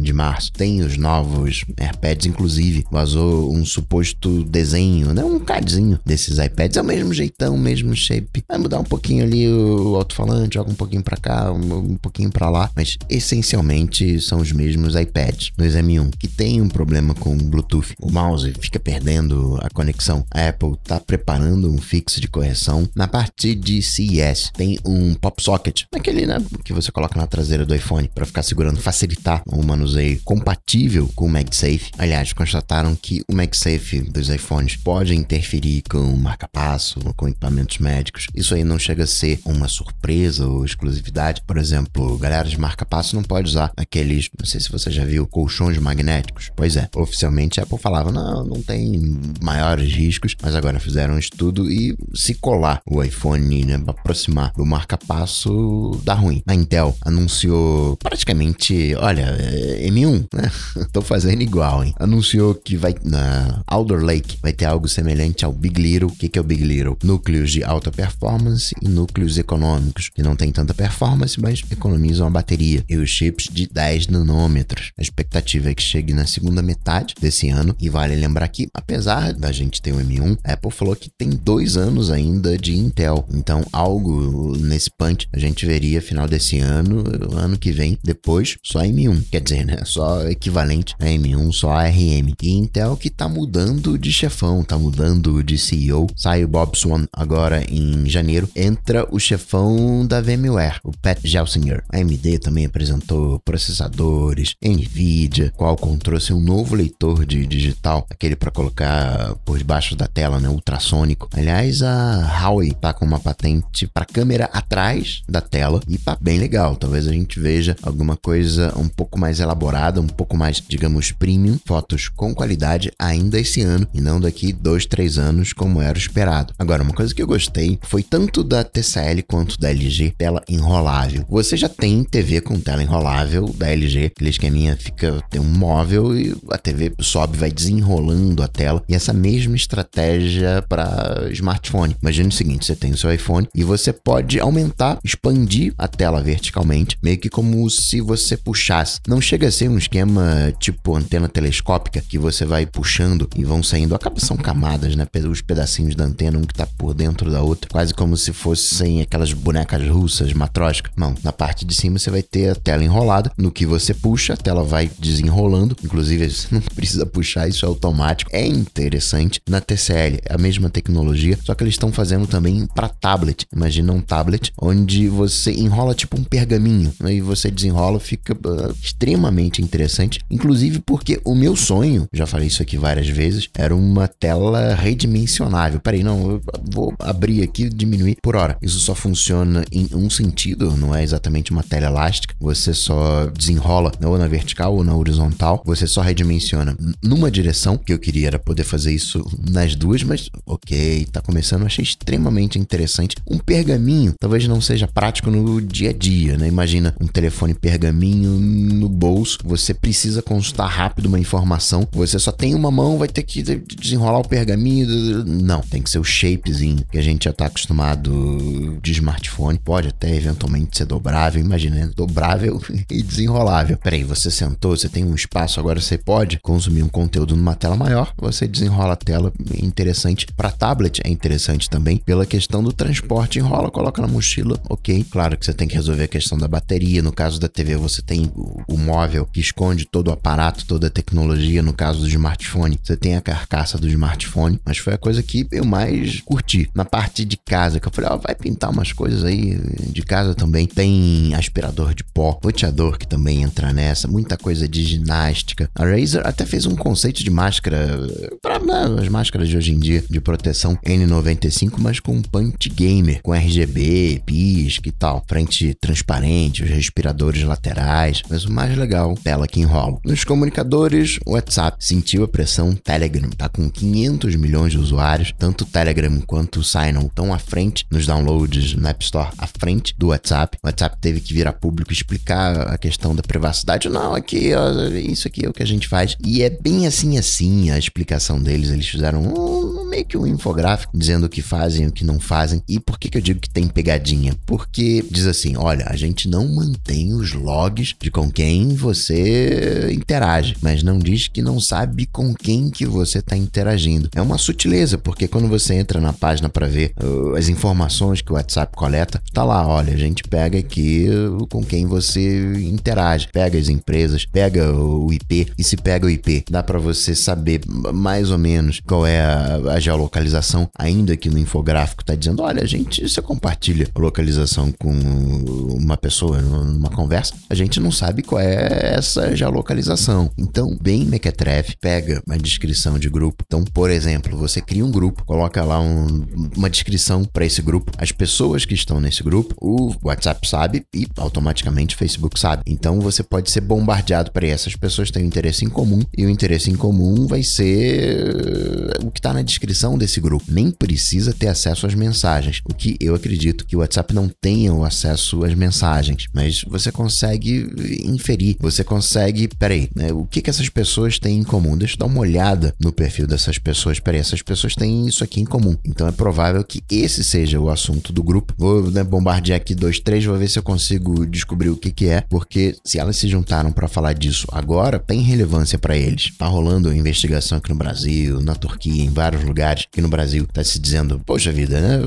de 0.00 0.12
março. 0.12 0.52
Tem 0.52 0.80
os 0.80 0.96
novos 0.96 1.64
AirPads, 1.78 2.26
inclusive, 2.26 2.84
vazou 2.90 3.54
um 3.54 3.64
suposto 3.64 4.44
desenho, 4.44 5.12
né? 5.12 5.24
Um 5.24 5.38
cadinho 5.38 5.98
desses 6.04 6.38
iPads. 6.38 6.76
É 6.76 6.82
o 6.82 6.84
mesmo 6.84 7.12
jeitão, 7.12 7.56
mesmo 7.60 7.94
shape. 7.94 8.42
Vai 8.48 8.58
mudar 8.58 8.80
um 8.80 8.84
pouquinho 8.84 9.24
ali 9.24 9.48
o 9.48 9.96
alto-falante, 9.96 10.54
joga 10.54 10.70
um 10.70 10.74
pouquinho 10.74 11.02
para 11.02 11.16
cá, 11.16 11.52
um 11.52 11.96
pouquinho 11.96 12.30
para 12.30 12.48
lá, 12.48 12.70
mas 12.74 12.96
essencialmente 13.08 14.20
são 14.20 14.40
os 14.40 14.52
mesmos 14.52 14.94
iPads 14.94 15.52
no 15.56 15.64
M1, 15.64 16.10
que 16.18 16.28
tem 16.28 16.60
um 16.60 16.68
problema 16.68 17.14
com 17.14 17.32
o 17.32 17.36
Bluetooth. 17.36 17.94
O 18.00 18.10
mouse 18.10 18.52
fica 18.60 18.78
perdendo 18.78 19.58
a 19.62 19.68
conexão. 19.70 20.24
A 20.30 20.48
Apple 20.48 20.72
está 20.72 20.98
preparando 20.98 21.70
um 21.70 21.78
fixo 21.78 22.20
de 22.20 22.28
correção. 22.28 22.88
Na 22.94 23.06
parte 23.06 23.54
de 23.54 23.82
CES, 23.82 24.50
tem 24.56 24.78
um 24.84 25.14
pop 25.14 25.42
socket, 25.42 25.84
aquele 25.94 26.26
né, 26.26 26.38
que 26.64 26.72
você 26.72 26.90
coloca 26.90 27.18
na 27.18 27.26
traseira 27.26 27.64
do 27.64 27.74
iPhone 27.74 28.10
para 28.14 28.26
ficar 28.26 28.42
segurando, 28.42 28.80
facilitar 28.80 29.42
o 29.46 29.62
manuseio 29.62 30.20
compatível 30.24 31.10
com 31.14 31.26
o 31.26 31.28
MagSafe. 31.28 31.90
Aliás, 31.98 32.32
constataram 32.32 32.94
que 32.94 33.22
o 33.28 33.34
MagSafe 33.34 34.00
dos 34.00 34.28
iPhones 34.28 34.76
pode 34.76 35.14
interferir 35.14 35.82
com 35.88 36.16
marca-passo, 36.16 37.00
com 37.16 37.28
equipamentos 37.50 37.78
médicos. 37.78 38.26
Isso 38.34 38.54
aí 38.54 38.64
não 38.64 38.78
chega 38.78 39.04
a 39.04 39.06
ser 39.06 39.40
uma 39.44 39.68
surpresa 39.68 40.46
ou 40.46 40.64
exclusividade. 40.64 41.42
Por 41.46 41.58
exemplo, 41.58 42.16
galera 42.18 42.48
de 42.48 42.58
marca-passo 42.58 43.16
não 43.16 43.22
pode 43.22 43.48
usar 43.48 43.72
aqueles, 43.76 44.30
não 44.38 44.46
sei 44.46 44.60
se 44.60 44.70
você 44.70 44.90
já 44.90 45.04
viu, 45.04 45.26
colchões 45.26 45.76
magnéticos. 45.78 46.50
Pois 46.54 46.76
é, 46.76 46.88
oficialmente 46.94 47.60
a 47.60 47.64
Apple 47.64 47.78
falava, 47.78 48.12
não, 48.12 48.44
não 48.44 48.62
tem 48.62 49.20
maiores 49.42 49.92
riscos, 49.92 50.36
mas 50.42 50.54
agora 50.54 50.78
fizeram 50.78 51.14
um 51.14 51.18
estudo 51.18 51.70
e 51.70 51.96
se 52.14 52.34
colar 52.34 52.80
o 52.86 53.02
iPhone, 53.02 53.64
né, 53.64 53.82
aproximar 53.86 54.52
do 54.56 54.64
marca-passo, 54.64 56.00
dá 56.04 56.14
ruim. 56.14 56.42
A 56.46 56.54
Intel 56.54 56.96
anunciou 57.04 57.96
praticamente, 57.96 58.94
olha, 58.96 59.36
é, 59.38 59.88
M1, 59.88 60.28
né? 60.32 60.50
Tô 60.92 61.02
fazendo 61.02 61.42
igual, 61.42 61.84
hein? 61.84 61.94
Anunciou 61.98 62.54
que 62.54 62.76
vai 62.76 62.94
na 63.04 63.62
Alder 63.66 64.02
Lake 64.02 64.38
vai 64.42 64.52
ter 64.52 64.66
algo 64.66 64.88
semelhante 64.88 65.44
ao 65.44 65.52
Big 65.52 65.80
Little. 65.80 66.08
O 66.08 66.16
que, 66.16 66.28
que 66.28 66.38
é 66.38 66.42
o 66.42 66.44
Big 66.44 66.62
Little? 66.62 66.96
Núcleos 67.40 67.52
de 67.52 67.64
alta 67.64 67.90
performance 67.90 68.74
e 68.82 68.88
núcleos 68.88 69.38
econômicos, 69.38 70.10
que 70.10 70.22
não 70.22 70.36
tem 70.36 70.52
tanta 70.52 70.74
performance, 70.74 71.40
mas 71.40 71.62
economizam 71.70 72.26
a 72.26 72.30
bateria. 72.30 72.84
E 72.88 72.96
os 72.96 73.08
chips 73.08 73.48
de 73.50 73.66
10 73.66 74.08
nanômetros. 74.08 74.92
A 74.98 75.02
expectativa 75.02 75.70
é 75.70 75.74
que 75.74 75.82
chegue 75.82 76.12
na 76.12 76.26
segunda 76.26 76.60
metade 76.60 77.14
desse 77.18 77.48
ano. 77.48 77.74
E 77.80 77.88
vale 77.88 78.14
lembrar 78.14 78.46
que, 78.48 78.68
apesar 78.74 79.32
da 79.32 79.50
gente 79.52 79.80
ter 79.80 79.92
o 79.92 79.98
M1, 79.98 80.38
a 80.44 80.52
Apple 80.52 80.70
falou 80.70 80.94
que 80.94 81.10
tem 81.10 81.30
dois 81.30 81.76
anos 81.76 82.10
ainda 82.10 82.58
de 82.58 82.76
Intel. 82.76 83.26
Então, 83.32 83.64
algo 83.72 84.56
nesse 84.58 84.90
punch 84.90 85.26
a 85.32 85.38
gente 85.38 85.64
veria 85.64 86.02
final 86.02 86.28
desse 86.28 86.58
ano, 86.58 87.04
ano 87.32 87.58
que 87.58 87.72
vem, 87.72 87.98
depois 88.04 88.58
só 88.62 88.80
M1. 88.80 89.24
Quer 89.30 89.40
dizer, 89.40 89.64
né? 89.64 89.78
Só 89.84 90.28
equivalente 90.28 90.94
a 91.00 91.06
M1, 91.06 91.52
só 91.52 91.70
ARM. 91.72 92.34
E 92.42 92.50
Intel 92.50 92.96
que 92.96 93.08
tá 93.08 93.28
mudando 93.28 93.98
de 93.98 94.12
chefão, 94.12 94.62
tá 94.62 94.78
mudando 94.78 95.42
de 95.42 95.56
CEO. 95.56 96.06
Sai 96.14 96.44
o 96.44 96.48
Bob 96.48 96.76
Swan 96.76 97.06
agora 97.30 97.62
em 97.70 98.08
janeiro. 98.08 98.48
Entra 98.56 99.06
o 99.08 99.20
chefão 99.20 100.04
da 100.04 100.20
VMware, 100.20 100.80
o 100.82 100.90
Pat 100.90 101.20
Gelsinger. 101.22 101.84
A 101.88 101.98
AMD 101.98 102.40
também 102.40 102.66
apresentou 102.66 103.38
processadores, 103.38 104.56
Nvidia, 104.60 105.52
Qualcomm 105.56 105.96
trouxe 105.96 106.32
um 106.32 106.40
novo 106.40 106.74
leitor 106.74 107.24
de 107.24 107.46
digital, 107.46 108.04
aquele 108.10 108.34
para 108.34 108.50
colocar 108.50 109.36
por 109.44 109.58
debaixo 109.58 109.94
da 109.94 110.08
tela, 110.08 110.40
né, 110.40 110.48
ultrassônico. 110.48 111.28
Aliás, 111.32 111.82
a 111.82 112.40
Huawei 112.42 112.72
tá 112.72 112.92
com 112.92 113.04
uma 113.04 113.20
patente 113.20 113.86
para 113.86 114.04
câmera 114.04 114.46
atrás 114.52 115.22
da 115.28 115.40
tela 115.40 115.80
e 115.86 115.98
tá 115.98 116.18
bem 116.20 116.38
legal. 116.38 116.74
Talvez 116.74 117.06
a 117.06 117.12
gente 117.12 117.38
veja 117.38 117.76
alguma 117.80 118.16
coisa 118.16 118.76
um 118.76 118.88
pouco 118.88 119.16
mais 119.16 119.38
elaborada, 119.38 120.00
um 120.00 120.08
pouco 120.08 120.36
mais, 120.36 120.60
digamos, 120.66 121.12
premium, 121.12 121.60
fotos 121.64 122.08
com 122.08 122.34
qualidade 122.34 122.90
ainda 122.98 123.38
esse 123.38 123.60
ano 123.60 123.86
e 123.94 124.00
não 124.00 124.20
daqui 124.20 124.52
dois, 124.52 124.84
três 124.84 125.16
anos 125.16 125.52
como 125.52 125.80
era 125.80 125.96
esperado. 125.96 126.52
Agora, 126.58 126.82
uma 126.82 126.92
coisa 126.92 127.14
que 127.14 127.19
eu 127.20 127.26
gostei 127.26 127.78
foi 127.82 128.02
tanto 128.02 128.42
da 128.42 128.64
TCL 128.64 129.22
quanto 129.26 129.58
da 129.58 129.70
LG, 129.70 130.14
tela 130.16 130.42
enrolável. 130.48 131.24
Você 131.28 131.56
já 131.56 131.68
tem 131.68 132.04
TV 132.04 132.40
com 132.40 132.58
tela 132.58 132.82
enrolável 132.82 133.46
da 133.56 133.68
LG, 133.68 134.06
aquele 134.06 134.30
esqueminha 134.30 134.76
fica 134.76 135.22
tem 135.30 135.40
um 135.40 135.44
móvel 135.44 136.18
e 136.18 136.34
a 136.50 136.58
TV 136.58 136.92
sobe, 137.00 137.36
vai 137.36 137.50
desenrolando 137.50 138.42
a 138.42 138.48
tela 138.48 138.82
e 138.88 138.94
essa 138.94 139.12
mesma 139.12 139.56
estratégia 139.56 140.64
para 140.68 141.28
smartphone. 141.30 141.96
Imagine 142.02 142.28
o 142.28 142.32
seguinte, 142.32 142.66
você 142.66 142.76
tem 142.76 142.92
o 142.92 142.96
seu 142.96 143.12
iPhone 143.12 143.48
e 143.54 143.64
você 143.64 143.92
pode 143.92 144.40
aumentar, 144.40 144.98
expandir 145.04 145.74
a 145.76 145.86
tela 145.88 146.22
verticalmente, 146.22 146.96
meio 147.02 147.18
que 147.18 147.28
como 147.28 147.68
se 147.70 148.00
você 148.00 148.36
puxasse. 148.36 149.00
Não 149.06 149.20
chega 149.20 149.48
a 149.48 149.52
ser 149.52 149.68
um 149.68 149.78
esquema 149.78 150.52
tipo 150.58 150.96
antena 150.96 151.28
telescópica 151.28 152.00
que 152.00 152.18
você 152.18 152.44
vai 152.44 152.66
puxando 152.66 153.28
e 153.36 153.44
vão 153.44 153.62
saindo, 153.62 153.94
acaba 153.94 154.20
são 154.20 154.36
camadas, 154.36 154.96
né? 154.96 155.06
Os 155.30 155.42
pedacinhos 155.42 155.94
da 155.94 156.04
antena, 156.04 156.38
um 156.38 156.44
que 156.44 156.54
tá 156.54 156.66
por 156.66 156.94
dentro 156.94 157.09
da 157.12 157.42
outra, 157.42 157.70
quase 157.70 157.94
como 157.94 158.16
se 158.16 158.32
fossem 158.32 159.00
aquelas 159.00 159.32
bonecas 159.32 159.86
russas, 159.88 160.32
matrósticas. 160.32 160.92
Não, 160.96 161.14
na 161.22 161.32
parte 161.32 161.64
de 161.64 161.74
cima 161.74 161.98
você 161.98 162.10
vai 162.10 162.22
ter 162.22 162.50
a 162.50 162.54
tela 162.54 162.84
enrolada, 162.84 163.32
no 163.36 163.50
que 163.50 163.66
você 163.66 163.92
puxa, 163.94 164.34
a 164.34 164.36
tela 164.36 164.62
vai 164.62 164.90
desenrolando, 164.98 165.76
inclusive 165.82 166.28
você 166.30 166.48
não 166.54 166.60
precisa 166.60 167.06
puxar, 167.06 167.48
isso 167.48 167.64
é 167.64 167.68
automático. 167.68 168.30
É 168.34 168.46
interessante. 168.46 169.40
Na 169.48 169.60
TCL, 169.60 170.20
é 170.24 170.34
a 170.34 170.38
mesma 170.38 170.70
tecnologia, 170.70 171.38
só 171.44 171.54
que 171.54 171.64
eles 171.64 171.74
estão 171.74 171.92
fazendo 171.92 172.26
também 172.26 172.66
para 172.74 172.88
tablet. 172.88 173.46
Imagina 173.54 173.92
um 173.92 174.00
tablet 174.00 174.52
onde 174.60 175.08
você 175.08 175.52
enrola 175.52 175.94
tipo 175.94 176.18
um 176.18 176.24
pergaminho, 176.24 176.92
e 177.08 177.20
você 177.20 177.50
desenrola, 177.50 177.98
fica 177.98 178.32
uh, 178.32 178.72
extremamente 178.82 179.62
interessante, 179.62 180.20
inclusive 180.30 180.80
porque 180.80 181.20
o 181.24 181.34
meu 181.34 181.56
sonho, 181.56 182.06
já 182.12 182.26
falei 182.26 182.48
isso 182.48 182.62
aqui 182.62 182.76
várias 182.76 183.08
vezes, 183.08 183.48
era 183.54 183.74
uma 183.74 184.08
tela 184.08 184.74
redimensionável. 184.74 185.80
Peraí, 185.80 186.02
não, 186.02 186.30
eu 186.30 186.42
vou 186.72 186.94
abrir 187.02 187.42
aqui 187.42 187.64
e 187.64 187.68
diminuir 187.68 188.16
por 188.22 188.36
hora. 188.36 188.56
Isso 188.62 188.78
só 188.80 188.94
funciona 188.94 189.64
em 189.72 189.88
um 189.94 190.08
sentido, 190.08 190.76
não 190.76 190.94
é 190.94 191.02
exatamente 191.02 191.50
uma 191.50 191.62
tela 191.62 191.86
elástica. 191.86 192.34
Você 192.40 192.72
só 192.74 193.26
desenrola 193.26 193.92
ou 194.02 194.18
na 194.18 194.26
vertical 194.26 194.74
ou 194.74 194.84
na 194.84 194.94
horizontal. 194.94 195.62
Você 195.64 195.86
só 195.86 196.00
redimensiona 196.00 196.76
numa 197.02 197.30
direção, 197.30 197.76
que 197.76 197.92
eu 197.92 197.98
queria 197.98 198.28
era 198.28 198.38
poder 198.38 198.64
fazer 198.64 198.92
isso 198.92 199.24
nas 199.50 199.74
duas, 199.74 200.02
mas 200.02 200.28
ok, 200.46 201.06
tá 201.10 201.20
começando, 201.20 201.64
achei 201.64 201.82
extremamente 201.82 202.58
interessante. 202.58 203.16
Um 203.28 203.38
pergaminho 203.38 204.14
talvez 204.18 204.46
não 204.46 204.60
seja 204.60 204.86
prático 204.86 205.30
no 205.30 205.60
dia 205.60 205.90
a 205.90 205.92
dia, 205.92 206.36
né? 206.36 206.48
Imagina 206.48 206.94
um 207.00 207.06
telefone 207.06 207.54
pergaminho 207.54 208.30
no 208.30 208.88
bolso, 208.88 209.38
você 209.44 209.72
precisa 209.74 210.22
consultar 210.22 210.66
rápido 210.66 211.06
uma 211.06 211.18
informação, 211.18 211.86
você 211.92 212.18
só 212.18 212.32
tem 212.32 212.54
uma 212.54 212.70
mão, 212.70 212.98
vai 212.98 213.08
ter 213.08 213.22
que 213.22 213.42
desenrolar 213.42 214.18
o 214.18 214.28
pergaminho. 214.28 215.24
Não, 215.24 215.60
tem 215.60 215.82
que 215.82 215.90
ser 215.90 215.98
o 215.98 216.04
shapezinho 216.04 216.79
que 216.90 216.98
a 216.98 217.02
gente 217.02 217.24
já 217.24 217.32
tá 217.32 217.46
acostumado 217.46 218.78
de 218.82 218.92
smartphone. 218.92 219.58
Pode 219.58 219.88
até 219.88 220.14
eventualmente 220.14 220.78
ser 220.78 220.84
dobrável, 220.84 221.40
imagina, 221.40 221.76
né? 221.76 221.90
dobrável 221.94 222.60
e 222.90 223.02
desenrolável. 223.02 223.76
Peraí, 223.76 224.04
você 224.04 224.30
sentou, 224.30 224.76
você 224.76 224.88
tem 224.88 225.04
um 225.04 225.14
espaço, 225.14 225.60
agora 225.60 225.80
você 225.80 225.98
pode 225.98 226.38
consumir 226.40 226.82
um 226.82 226.88
conteúdo 226.88 227.36
numa 227.36 227.54
tela 227.54 227.76
maior, 227.76 228.12
você 228.16 228.46
desenrola 228.46 228.94
a 228.94 228.96
tela, 228.96 229.32
é 229.52 229.64
interessante. 229.64 230.26
Para 230.36 230.50
tablet 230.50 231.00
é 231.04 231.08
interessante 231.08 231.68
também, 231.68 231.96
pela 231.96 232.26
questão 232.26 232.62
do 232.62 232.72
transporte, 232.72 233.38
enrola, 233.38 233.70
coloca 233.70 234.00
na 234.00 234.08
mochila, 234.08 234.58
ok. 234.68 235.04
Claro 235.10 235.36
que 235.36 235.44
você 235.44 235.52
tem 235.52 235.68
que 235.68 235.74
resolver 235.74 236.04
a 236.04 236.08
questão 236.08 236.38
da 236.38 236.48
bateria. 236.48 237.02
No 237.02 237.12
caso 237.12 237.40
da 237.40 237.48
TV, 237.48 237.76
você 237.76 238.02
tem 238.02 238.30
o 238.34 238.76
móvel 238.76 239.26
que 239.26 239.40
esconde 239.40 239.84
todo 239.84 240.08
o 240.08 240.12
aparato, 240.12 240.66
toda 240.66 240.86
a 240.86 240.90
tecnologia. 240.90 241.62
No 241.62 241.72
caso 241.72 242.00
do 242.00 242.08
smartphone, 242.08 242.78
você 242.82 242.96
tem 242.96 243.16
a 243.16 243.20
carcaça 243.20 243.78
do 243.78 243.88
smartphone, 243.88 244.60
mas 244.64 244.78
foi 244.78 244.94
a 244.94 244.98
coisa 244.98 245.22
que 245.22 245.46
eu 245.50 245.64
mais 245.64 246.20
curti. 246.20 246.69
Na 246.74 246.84
parte 246.84 247.24
de 247.24 247.36
casa, 247.36 247.80
que 247.80 247.88
eu 247.88 247.92
falei, 247.92 248.10
ó, 248.10 248.16
oh, 248.16 248.18
vai 248.18 248.34
pintar 248.34 248.70
umas 248.70 248.92
coisas 248.92 249.24
aí 249.24 249.58
de 249.90 250.02
casa 250.02 250.34
também. 250.34 250.66
Tem 250.66 251.34
aspirador 251.34 251.94
de 251.94 252.04
pó, 252.04 252.38
roteador 252.42 252.98
que 252.98 253.06
também 253.06 253.42
entra 253.42 253.72
nessa, 253.72 254.08
muita 254.08 254.36
coisa 254.36 254.68
de 254.68 254.84
ginástica. 254.84 255.70
A 255.74 255.84
Razer 255.84 256.26
até 256.26 256.44
fez 256.44 256.66
um 256.66 256.76
conceito 256.76 257.22
de 257.22 257.30
máscara 257.30 257.98
para 258.42 258.58
né, 258.58 259.00
as 259.00 259.08
máscaras 259.08 259.48
de 259.48 259.56
hoje 259.56 259.72
em 259.72 259.78
dia 259.78 260.04
de 260.08 260.20
proteção 260.20 260.76
N95, 260.84 261.74
mas 261.78 262.00
com 262.00 262.20
punch 262.22 262.68
gamer, 262.68 263.20
com 263.22 263.34
RGB, 263.34 264.22
pisca 264.24 264.88
e 264.88 264.92
tal. 264.92 265.24
Frente 265.28 265.74
transparente, 265.74 266.62
os 266.62 266.70
respiradores 266.70 267.42
laterais, 267.42 268.22
mas 268.28 268.44
o 268.44 268.52
mais 268.52 268.76
legal, 268.76 269.14
tela 269.22 269.46
que 269.46 269.60
enrola. 269.60 269.98
Nos 270.04 270.24
comunicadores, 270.24 271.18
o 271.26 271.32
WhatsApp 271.32 271.76
sentiu 271.84 272.24
a 272.24 272.28
pressão 272.28 272.74
Telegram, 272.74 273.28
tá 273.30 273.48
com 273.48 273.68
500 273.68 274.36
milhões 274.36 274.72
de 274.72 274.78
usuários, 274.78 275.32
tanto 275.38 275.64
Telegram 275.64 276.20
quanto 276.26 276.59
o 276.60 276.64
Signal 276.64 277.06
estão 277.06 277.32
à 277.32 277.38
frente 277.38 277.86
nos 277.90 278.06
downloads 278.06 278.74
no 278.74 278.86
App 278.86 279.02
Store, 279.02 279.30
à 279.38 279.46
frente 279.46 279.94
do 279.98 280.08
WhatsApp. 280.08 280.58
O 280.62 280.66
WhatsApp 280.66 280.96
teve 281.00 281.20
que 281.20 281.34
vir 281.34 281.48
a 281.48 281.52
público 281.52 281.92
explicar 281.92 282.68
a 282.68 282.78
questão 282.78 283.14
da 283.14 283.22
privacidade. 283.22 283.88
Não, 283.88 284.14
aqui, 284.14 284.52
ó, 284.54 284.88
isso 284.94 285.26
aqui 285.26 285.44
é 285.44 285.48
o 285.48 285.52
que 285.52 285.62
a 285.62 285.66
gente 285.66 285.88
faz. 285.88 286.16
E 286.24 286.42
é 286.42 286.50
bem 286.50 286.86
assim, 286.86 287.18
assim 287.18 287.70
a 287.70 287.78
explicação 287.78 288.40
deles. 288.40 288.70
Eles 288.70 288.88
fizeram 288.88 289.22
um, 289.22 289.79
meio 289.90 290.04
que 290.04 290.16
um 290.16 290.26
infográfico 290.26 290.96
dizendo 290.96 291.26
o 291.26 291.28
que 291.28 291.42
fazem 291.42 291.84
e 291.84 291.88
o 291.88 291.92
que 291.92 292.04
não 292.04 292.20
fazem. 292.20 292.62
E 292.68 292.78
por 292.78 292.98
que, 292.98 293.10
que 293.10 293.18
eu 293.18 293.22
digo 293.22 293.40
que 293.40 293.50
tem 293.50 293.66
pegadinha? 293.66 294.34
Porque 294.46 295.04
diz 295.10 295.26
assim: 295.26 295.56
olha, 295.56 295.84
a 295.88 295.96
gente 295.96 296.28
não 296.28 296.48
mantém 296.48 297.12
os 297.12 297.34
logs 297.34 297.94
de 298.00 298.10
com 298.10 298.30
quem 298.30 298.74
você 298.74 299.90
interage, 299.92 300.56
mas 300.62 300.82
não 300.82 300.98
diz 300.98 301.26
que 301.26 301.42
não 301.42 301.58
sabe 301.58 302.06
com 302.06 302.32
quem 302.32 302.70
que 302.70 302.86
você 302.86 303.18
está 303.18 303.36
interagindo. 303.36 304.08
É 304.14 304.22
uma 304.22 304.38
sutileza, 304.38 304.96
porque 304.96 305.26
quando 305.26 305.48
você 305.48 305.74
entra 305.74 306.00
na 306.00 306.12
página 306.12 306.48
para 306.48 306.66
ver 306.66 306.92
uh, 307.02 307.34
as 307.34 307.48
informações 307.48 308.20
que 308.20 308.30
o 308.30 308.36
WhatsApp 308.36 308.76
coleta, 308.76 309.20
tá 309.32 309.42
lá, 309.42 309.66
olha, 309.66 309.92
a 309.92 309.96
gente 309.96 310.22
pega 310.22 310.58
aqui 310.58 311.08
uh, 311.08 311.46
com 311.48 311.64
quem 311.64 311.86
você 311.86 312.54
interage, 312.62 313.28
pega 313.32 313.58
as 313.58 313.68
empresas, 313.68 314.24
pega 314.24 314.72
o 314.72 315.12
IP 315.12 315.52
e 315.58 315.64
se 315.64 315.76
pega 315.76 316.06
o 316.06 316.10
IP, 316.10 316.44
dá 316.48 316.62
para 316.62 316.78
você 316.78 317.14
saber 317.14 317.62
mais 317.66 318.30
ou 318.30 318.38
menos 318.38 318.80
qual 318.86 319.06
é 319.06 319.20
a, 319.20 319.74
a 319.74 319.79
geolocalização, 319.80 320.68
ainda 320.78 321.16
que 321.16 321.28
no 321.28 321.38
infográfico 321.38 322.04
tá 322.04 322.14
dizendo, 322.14 322.42
olha, 322.42 322.62
a 322.62 322.66
gente 322.66 323.08
você 323.08 323.22
compartilha 323.22 323.88
a 323.94 323.98
localização 323.98 324.72
com 324.72 324.90
uma 324.90 325.96
pessoa 325.96 326.40
numa 326.40 326.90
conversa, 326.90 327.34
a 327.48 327.54
gente 327.54 327.80
não 327.80 327.90
sabe 327.90 328.22
qual 328.22 328.40
é 328.40 328.94
essa 328.94 329.34
geolocalização. 329.34 330.30
Então, 330.38 330.76
bem 330.80 331.04
mequetrefe, 331.04 331.76
pega 331.80 332.22
uma 332.26 332.38
descrição 332.38 332.98
de 332.98 333.08
grupo. 333.08 333.44
Então, 333.46 333.64
por 333.64 333.90
exemplo, 333.90 334.36
você 334.36 334.60
cria 334.60 334.84
um 334.84 334.90
grupo, 334.90 335.24
coloca 335.24 335.62
lá 335.64 335.80
um, 335.80 336.24
uma 336.56 336.70
descrição 336.70 337.24
para 337.24 337.44
esse 337.44 337.62
grupo. 337.62 337.92
As 337.98 338.12
pessoas 338.12 338.64
que 338.64 338.74
estão 338.74 339.00
nesse 339.00 339.22
grupo, 339.22 339.54
o 339.60 339.94
WhatsApp 340.02 340.46
sabe 340.48 340.84
e 340.94 341.06
automaticamente 341.16 341.94
o 341.94 341.98
Facebook 341.98 342.38
sabe. 342.38 342.62
Então, 342.66 343.00
você 343.00 343.22
pode 343.22 343.50
ser 343.50 343.60
bombardeado 343.60 344.30
para 344.30 344.46
essas 344.46 344.76
pessoas 344.76 345.10
têm 345.10 345.24
um 345.24 345.26
interesse 345.26 345.64
em 345.64 345.68
comum 345.68 346.00
e 346.16 346.24
o 346.26 346.30
interesse 346.30 346.70
em 346.70 346.76
comum 346.76 347.26
vai 347.26 347.42
ser 347.42 348.96
o 349.02 349.10
que 349.10 349.18
está 349.18 349.32
na 349.32 349.42
descrição 349.42 349.69
desse 349.98 350.20
grupo. 350.20 350.44
Nem 350.48 350.70
precisa 350.70 351.32
ter 351.32 351.48
acesso 351.48 351.86
às 351.86 351.94
mensagens, 351.94 352.60
o 352.64 352.74
que 352.74 352.96
eu 353.00 353.14
acredito 353.14 353.66
que 353.66 353.76
o 353.76 353.80
WhatsApp 353.80 354.14
não 354.14 354.28
tenha 354.28 354.72
o 354.72 354.84
acesso 354.84 355.44
às 355.44 355.54
mensagens, 355.54 356.26
mas 356.32 356.62
você 356.62 356.90
consegue 356.92 357.68
inferir, 358.04 358.56
você 358.60 358.82
consegue, 358.84 359.48
peraí, 359.58 359.88
né, 359.94 360.12
o 360.12 360.24
que 360.24 360.42
que 360.42 360.50
essas 360.50 360.68
pessoas 360.68 361.18
têm 361.18 361.38
em 361.38 361.44
comum? 361.44 361.76
Deixa 361.76 361.94
eu 361.94 361.98
dar 361.98 362.06
uma 362.06 362.20
olhada 362.20 362.74
no 362.80 362.92
perfil 362.92 363.26
dessas 363.26 363.58
pessoas, 363.58 363.98
peraí, 364.00 364.20
essas 364.20 364.42
pessoas 364.42 364.74
têm 364.74 365.06
isso 365.06 365.24
aqui 365.24 365.40
em 365.40 365.44
comum. 365.44 365.76
Então 365.84 366.06
é 366.06 366.12
provável 366.12 366.62
que 366.64 366.82
esse 366.90 367.22
seja 367.24 367.58
o 367.60 367.70
assunto 367.70 368.12
do 368.12 368.22
grupo. 368.22 368.54
Vou 368.56 368.90
né, 368.90 369.02
bombardear 369.04 369.56
aqui 369.56 369.74
dois, 369.74 370.00
três, 370.00 370.24
vou 370.24 370.36
ver 370.36 370.48
se 370.48 370.58
eu 370.58 370.62
consigo 370.62 371.26
descobrir 371.26 371.70
o 371.70 371.76
que 371.76 371.90
que 371.90 372.06
é, 372.06 372.22
porque 372.28 372.76
se 372.84 372.98
elas 372.98 373.16
se 373.16 373.28
juntaram 373.28 373.72
para 373.72 373.88
falar 373.88 374.12
disso 374.12 374.46
agora, 374.52 374.98
tem 374.98 375.20
relevância 375.20 375.78
para 375.78 375.96
eles. 375.96 376.32
Tá 376.36 376.46
rolando 376.46 376.92
investigação 376.92 377.58
aqui 377.58 377.70
no 377.70 377.76
Brasil, 377.76 378.40
na 378.40 378.54
Turquia, 378.54 379.02
em 379.02 379.10
vários 379.10 379.44
lugares 379.44 379.59
aqui 379.62 380.00
no 380.00 380.08
Brasil, 380.08 380.46
tá 380.52 380.62
se 380.62 380.78
dizendo, 380.78 381.20
poxa 381.24 381.52
vida, 381.52 381.80
né? 381.80 381.98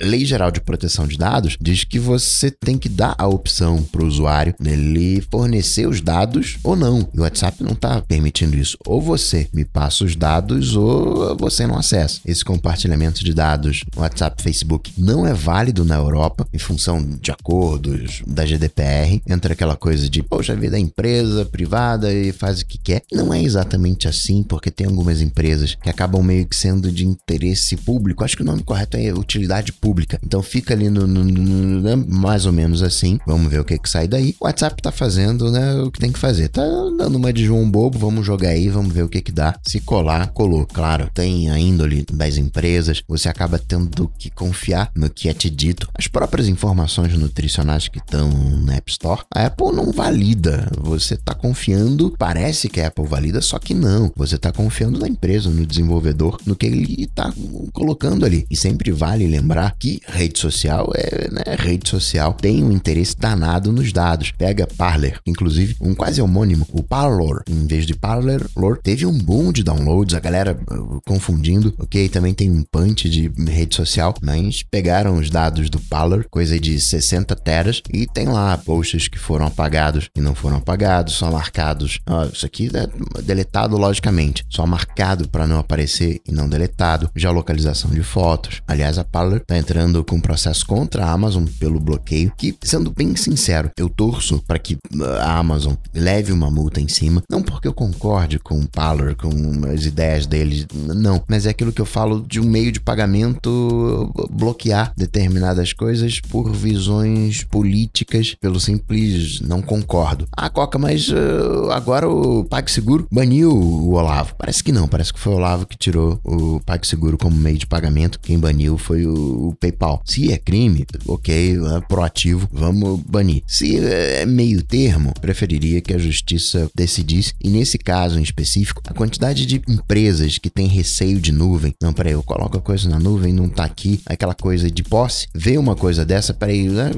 Lei 0.00 0.24
Geral 0.24 0.50
de 0.50 0.60
Proteção 0.60 1.06
de 1.06 1.16
Dados 1.16 1.56
diz 1.60 1.84
que 1.84 1.98
você 1.98 2.50
tem 2.50 2.78
que 2.78 2.88
dar 2.88 3.14
a 3.18 3.26
opção 3.26 3.82
para 3.82 4.02
o 4.02 4.06
usuário 4.06 4.54
dele 4.58 5.22
fornecer 5.30 5.86
os 5.86 6.00
dados 6.00 6.58
ou 6.62 6.76
não. 6.76 7.08
E 7.14 7.18
o 7.18 7.22
WhatsApp 7.22 7.62
não 7.62 7.72
está 7.72 8.00
permitindo 8.00 8.56
isso. 8.56 8.76
Ou 8.86 9.00
você 9.00 9.48
me 9.52 9.64
passa 9.64 10.04
os 10.04 10.16
dados 10.16 10.76
ou 10.76 11.36
você 11.36 11.66
não 11.66 11.78
acessa. 11.78 12.20
Esse 12.24 12.44
compartilhamento 12.44 13.24
de 13.24 13.32
dados 13.32 13.84
WhatsApp, 13.96 14.42
Facebook 14.42 14.92
não 14.96 15.26
é 15.26 15.32
válido 15.32 15.84
na 15.84 15.96
Europa 15.96 16.46
em 16.52 16.58
função 16.58 17.02
de 17.20 17.30
acordos 17.30 18.22
da 18.26 18.44
GDPR. 18.44 19.20
Entra 19.26 19.52
aquela 19.52 19.76
coisa 19.76 20.08
de, 20.08 20.22
poxa 20.22 20.54
vida, 20.54 20.76
é 20.76 20.80
empresa 20.80 21.44
privada 21.44 22.12
e 22.12 22.32
faz 22.32 22.60
o 22.60 22.66
que 22.66 22.78
quer. 22.78 23.02
Não 23.12 23.32
é 23.32 23.42
exatamente 23.42 24.08
assim, 24.08 24.42
porque 24.42 24.70
tem 24.70 24.86
algumas 24.86 25.20
empresas 25.20 25.74
que 25.74 25.90
acabam 25.90 26.22
meio 26.22 26.46
que 26.46 26.56
sendo 26.56 26.87
de 26.90 27.06
interesse 27.06 27.76
público. 27.76 28.24
Acho 28.24 28.36
que 28.36 28.42
o 28.42 28.46
nome 28.46 28.62
correto 28.62 28.96
é 28.96 29.12
utilidade 29.12 29.72
pública. 29.72 30.18
Então 30.24 30.42
fica 30.42 30.74
ali 30.74 30.88
no, 30.88 31.06
no, 31.06 31.24
no, 31.24 32.06
mais 32.08 32.46
ou 32.46 32.52
menos 32.52 32.82
assim. 32.82 33.18
Vamos 33.26 33.50
ver 33.50 33.60
o 33.60 33.64
que 33.64 33.78
que 33.78 33.88
sai 33.88 34.08
daí. 34.08 34.34
O 34.40 34.44
WhatsApp 34.44 34.80
tá 34.82 34.92
fazendo, 34.92 35.50
né, 35.50 35.74
o 35.80 35.90
que 35.90 36.00
tem 36.00 36.12
que 36.12 36.18
fazer. 36.18 36.48
Tá 36.48 36.62
dando 36.96 37.16
uma 37.16 37.32
de 37.32 37.44
João 37.44 37.68
Bobo, 37.70 37.98
vamos 37.98 38.26
jogar 38.26 38.50
aí, 38.50 38.68
vamos 38.68 38.92
ver 38.92 39.02
o 39.02 39.08
que 39.08 39.20
que 39.20 39.32
dá. 39.32 39.58
Se 39.66 39.80
colar, 39.80 40.28
colou. 40.28 40.66
Claro, 40.66 41.10
tem 41.12 41.50
a 41.50 41.58
índole 41.58 42.04
das 42.12 42.36
empresas, 42.36 43.02
você 43.06 43.28
acaba 43.28 43.58
tendo 43.58 44.10
que 44.18 44.30
confiar 44.30 44.90
no 44.94 45.10
que 45.10 45.28
é 45.28 45.34
te 45.34 45.50
dito. 45.50 45.88
As 45.94 46.06
próprias 46.06 46.48
informações 46.48 47.16
nutricionais 47.16 47.88
que 47.88 47.98
estão 47.98 48.30
na 48.64 48.76
App 48.76 48.90
Store, 48.90 49.22
a 49.34 49.46
Apple 49.46 49.72
não 49.72 49.92
valida. 49.92 50.70
Você 50.80 51.16
tá 51.16 51.34
confiando, 51.34 52.14
parece 52.18 52.68
que 52.68 52.80
a 52.80 52.88
Apple 52.88 53.06
valida, 53.06 53.40
só 53.40 53.58
que 53.58 53.74
não. 53.74 54.12
Você 54.16 54.38
tá 54.38 54.52
confiando 54.52 54.98
na 54.98 55.08
empresa, 55.08 55.50
no 55.50 55.66
desenvolvedor, 55.66 56.38
no 56.46 56.56
que 56.56 56.66
ele 56.66 56.77
tá 57.14 57.32
colocando 57.72 58.24
ali. 58.24 58.46
E 58.50 58.56
sempre 58.56 58.90
vale 58.90 59.26
lembrar 59.26 59.74
que 59.78 60.00
rede 60.06 60.38
social 60.38 60.90
é, 60.94 61.30
né, 61.30 61.42
rede 61.58 61.88
social 61.88 62.32
tem 62.32 62.62
um 62.62 62.72
interesse 62.72 63.16
danado 63.16 63.72
nos 63.72 63.92
dados. 63.92 64.32
Pega 64.32 64.66
Parler, 64.66 65.20
inclusive 65.26 65.76
um 65.80 65.94
quase 65.94 66.20
homônimo, 66.20 66.66
o 66.72 66.82
Parlor, 66.82 67.42
em 67.48 67.66
vez 67.66 67.86
de 67.86 67.94
Parler, 67.94 68.44
Lore, 68.56 68.80
teve 68.82 69.06
um 69.06 69.16
boom 69.18 69.52
de 69.52 69.62
downloads, 69.62 70.14
a 70.14 70.20
galera 70.20 70.58
uh, 70.70 71.00
confundindo, 71.06 71.74
ok? 71.78 72.08
Também 72.08 72.34
tem 72.34 72.50
um 72.50 72.62
punch 72.62 73.08
de 73.08 73.30
rede 73.46 73.74
social, 73.74 74.14
mas 74.22 74.62
pegaram 74.62 75.16
os 75.18 75.30
dados 75.30 75.70
do 75.70 75.80
Parler, 75.80 76.26
coisa 76.30 76.58
de 76.58 76.78
60 76.80 77.34
teras, 77.36 77.82
e 77.92 78.06
tem 78.06 78.26
lá 78.26 78.56
posts 78.58 79.08
que 79.08 79.18
foram 79.18 79.46
apagados 79.46 80.08
e 80.16 80.20
não 80.20 80.34
foram 80.34 80.56
apagados, 80.56 81.14
só 81.14 81.30
marcados. 81.30 82.00
Isso 82.32 82.46
aqui 82.46 82.70
é 82.74 83.22
deletado 83.22 83.76
logicamente, 83.76 84.44
só 84.48 84.66
marcado 84.66 85.28
para 85.28 85.46
não 85.46 85.58
aparecer 85.58 86.20
e 86.26 86.32
não 86.32 86.48
deletado. 86.48 86.67
Já 87.14 87.30
localização 87.30 87.90
de 87.90 88.02
fotos. 88.02 88.62
Aliás, 88.66 88.98
a 88.98 89.04
Parler 89.04 89.42
tá 89.44 89.56
entrando 89.56 90.04
com 90.04 90.16
um 90.16 90.20
processo 90.20 90.66
contra 90.66 91.04
a 91.04 91.12
Amazon 91.12 91.44
pelo 91.58 91.80
bloqueio, 91.80 92.32
que, 92.36 92.56
sendo 92.62 92.90
bem 92.90 93.16
sincero, 93.16 93.70
eu 93.76 93.88
torço 93.88 94.42
para 94.46 94.58
que 94.58 94.74
uh, 94.74 95.04
a 95.20 95.38
Amazon 95.38 95.74
leve 95.94 96.32
uma 96.32 96.50
multa 96.50 96.80
em 96.80 96.88
cima, 96.88 97.22
não 97.30 97.42
porque 97.42 97.68
eu 97.68 97.72
concorde 97.72 98.38
com 98.38 98.60
o 98.60 98.68
Parler, 98.68 99.16
com 99.16 99.30
as 99.72 99.84
ideias 99.84 100.26
deles, 100.26 100.66
não, 100.74 101.22
mas 101.28 101.46
é 101.46 101.50
aquilo 101.50 101.72
que 101.72 101.80
eu 101.80 101.86
falo 101.86 102.24
de 102.26 102.40
um 102.40 102.44
meio 102.44 102.72
de 102.72 102.80
pagamento 102.80 104.12
bloquear 104.30 104.92
determinadas 104.96 105.72
coisas 105.72 106.20
por 106.20 106.52
visões 106.52 107.44
políticas, 107.44 108.34
pelo 108.40 108.60
simples 108.60 109.40
não 109.40 109.62
concordo. 109.62 110.26
Ah, 110.36 110.50
Coca, 110.50 110.78
mas 110.78 111.08
uh, 111.08 111.70
agora 111.70 112.08
o 112.08 112.44
PagSeguro 112.44 113.06
baniu 113.10 113.52
o 113.52 113.94
Olavo. 113.94 114.34
Parece 114.36 114.62
que 114.62 114.72
não, 114.72 114.88
parece 114.88 115.12
que 115.12 115.20
foi 115.20 115.32
o 115.32 115.36
Olavo 115.36 115.66
que 115.66 115.76
tirou 115.76 116.20
o 116.24 116.57
PagSeguro 116.60 117.18
como 117.18 117.36
meio 117.36 117.58
de 117.58 117.66
pagamento. 117.66 118.20
Quem 118.20 118.38
baniu 118.38 118.78
foi 118.78 119.06
o, 119.06 119.48
o 119.48 119.54
PayPal. 119.54 120.02
Se 120.04 120.32
é 120.32 120.38
crime, 120.38 120.86
ok, 121.06 121.56
é 121.56 121.80
proativo, 121.82 122.48
vamos 122.52 123.00
banir. 123.00 123.42
Se 123.46 123.78
é 123.78 124.24
meio 124.26 124.62
termo, 124.62 125.12
preferiria 125.20 125.80
que 125.80 125.94
a 125.94 125.98
justiça 125.98 126.70
decidisse. 126.74 127.34
E 127.42 127.48
nesse 127.48 127.78
caso 127.78 128.18
em 128.18 128.22
específico, 128.22 128.82
a 128.86 128.94
quantidade 128.94 129.46
de 129.46 129.62
empresas 129.68 130.38
que 130.38 130.50
tem 130.50 130.66
receio 130.66 131.20
de 131.20 131.32
nuvem. 131.32 131.74
Não, 131.82 131.92
peraí, 131.92 132.12
eu 132.12 132.22
coloco 132.22 132.56
a 132.56 132.60
coisa 132.60 132.88
na 132.88 132.98
nuvem, 132.98 133.32
não 133.32 133.48
tá 133.48 133.64
aqui. 133.64 134.00
Aquela 134.06 134.34
coisa 134.34 134.70
de 134.70 134.82
posse. 134.82 135.28
Vê 135.34 135.58
uma 135.58 135.74
coisa 135.74 136.04
dessa, 136.04 136.34
peraí, 136.34 136.68
né, 136.68 136.90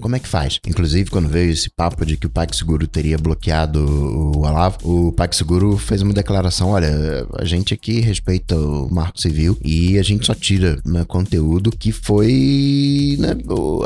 como 0.00 0.16
é 0.16 0.18
que 0.18 0.28
faz? 0.28 0.58
Inclusive, 0.66 1.10
quando 1.10 1.28
veio 1.28 1.50
esse 1.50 1.70
papo 1.70 2.04
de 2.04 2.16
que 2.16 2.26
o 2.26 2.30
PagSeguro 2.30 2.86
teria 2.86 3.18
bloqueado 3.18 3.80
o 3.80 4.38
Olavo, 4.40 4.78
o 4.82 5.12
PagSeguro 5.12 5.76
fez 5.76 6.02
uma 6.02 6.12
declaração: 6.12 6.70
olha, 6.70 7.26
a 7.38 7.44
gente 7.44 7.74
aqui 7.74 8.00
respeita 8.00 8.56
o 8.56 8.92
marco 8.94 9.20
civil 9.20 9.58
e 9.64 9.98
a 9.98 10.02
gente 10.02 10.26
só 10.26 10.34
tira 10.34 10.78
né, 10.84 11.04
conteúdo 11.04 11.70
que 11.70 11.92
foi. 11.92 13.16
Né, 13.18 13.34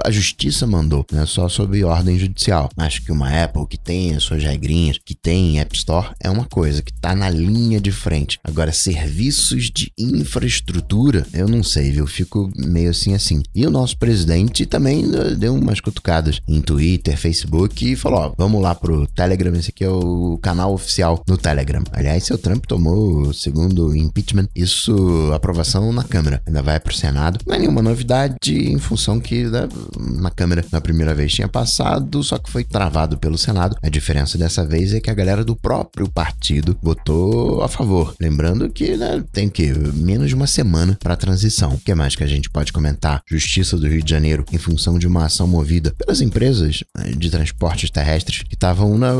a 0.04 0.10
justiça 0.10 0.66
mandou, 0.66 1.04
né, 1.12 1.24
só 1.26 1.48
sob 1.48 1.82
ordem 1.84 2.18
judicial. 2.18 2.70
Acho 2.76 3.02
que 3.02 3.12
uma 3.12 3.28
Apple 3.44 3.66
que 3.68 3.78
tem 3.78 4.14
as 4.14 4.22
suas 4.22 4.42
regrinhas, 4.42 4.98
que 5.04 5.14
tem 5.14 5.60
App 5.60 5.74
Store, 5.76 6.08
é 6.20 6.30
uma 6.30 6.44
coisa 6.44 6.82
que 6.82 6.92
tá 6.92 7.14
na 7.14 7.28
linha 7.28 7.80
de 7.80 7.92
frente. 7.92 8.38
Agora, 8.44 8.72
serviços 8.72 9.70
de 9.70 9.92
infraestrutura, 9.98 11.26
eu 11.32 11.48
não 11.48 11.62
sei, 11.62 11.90
viu? 11.90 12.06
Fico 12.06 12.50
meio 12.56 12.90
assim 12.90 13.14
assim. 13.14 13.42
E 13.54 13.66
o 13.66 13.70
nosso 13.70 13.96
presidente 13.96 14.66
também 14.66 15.06
né, 15.06 15.34
deu 15.36 15.54
umas 15.54 15.80
cutucadas 15.80 16.40
em 16.46 16.60
Twitter, 16.60 17.16
Facebook 17.16 17.92
e 17.92 17.96
falou: 17.96 18.20
ó, 18.20 18.32
vamos 18.36 18.62
lá 18.62 18.74
pro 18.74 19.06
Telegram, 19.08 19.54
esse 19.54 19.70
aqui 19.70 19.84
é 19.84 19.90
o 19.90 20.38
canal 20.42 20.72
oficial 20.72 21.22
no 21.26 21.36
Telegram. 21.36 21.82
Aliás, 21.92 22.24
seu 22.24 22.38
Trump 22.38 22.64
tomou 22.66 23.28
o 23.28 23.34
segundo 23.34 23.94
impeachment. 23.96 24.48
Isso 24.54 24.94
aprovação 25.34 25.92
na 25.92 26.04
Câmara. 26.04 26.42
Ainda 26.46 26.62
vai 26.62 26.78
para 26.80 26.92
o 26.92 26.96
Senado. 26.96 27.40
Não 27.46 27.54
é 27.54 27.58
nenhuma 27.58 27.82
novidade 27.82 28.36
em 28.50 28.78
função 28.78 29.20
que 29.20 29.44
né, 29.44 29.68
na 29.98 30.30
Câmara 30.30 30.64
na 30.70 30.80
primeira 30.80 31.14
vez 31.14 31.32
tinha 31.32 31.48
passado, 31.48 32.22
só 32.22 32.38
que 32.38 32.50
foi 32.50 32.64
travado 32.64 33.18
pelo 33.18 33.38
Senado. 33.38 33.76
A 33.82 33.88
diferença 33.88 34.38
dessa 34.38 34.64
vez 34.64 34.92
é 34.92 35.00
que 35.00 35.10
a 35.10 35.14
galera 35.14 35.44
do 35.44 35.56
próprio 35.56 36.08
partido 36.08 36.76
votou 36.82 37.62
a 37.62 37.68
favor. 37.68 38.14
Lembrando 38.20 38.68
que 38.68 38.96
né, 38.96 39.22
tem 39.32 39.48
que 39.48 39.72
menos 39.94 40.28
de 40.28 40.34
uma 40.34 40.46
semana 40.46 40.98
para 41.02 41.14
a 41.14 41.16
transição. 41.16 41.74
O 41.74 41.78
que 41.78 41.94
mais 41.94 42.14
que 42.14 42.24
a 42.24 42.26
gente 42.26 42.50
pode 42.50 42.72
comentar? 42.72 43.22
Justiça 43.26 43.76
do 43.76 43.88
Rio 43.88 44.02
de 44.02 44.10
Janeiro, 44.10 44.44
em 44.52 44.58
função 44.58 44.98
de 44.98 45.06
uma 45.06 45.26
ação 45.26 45.46
movida 45.46 45.94
pelas 45.98 46.20
empresas 46.20 46.82
né, 46.96 47.12
de 47.16 47.30
transportes 47.30 47.90
terrestres 47.90 48.42
que 48.42 48.54
estavam 48.54 48.96
na. 48.96 49.12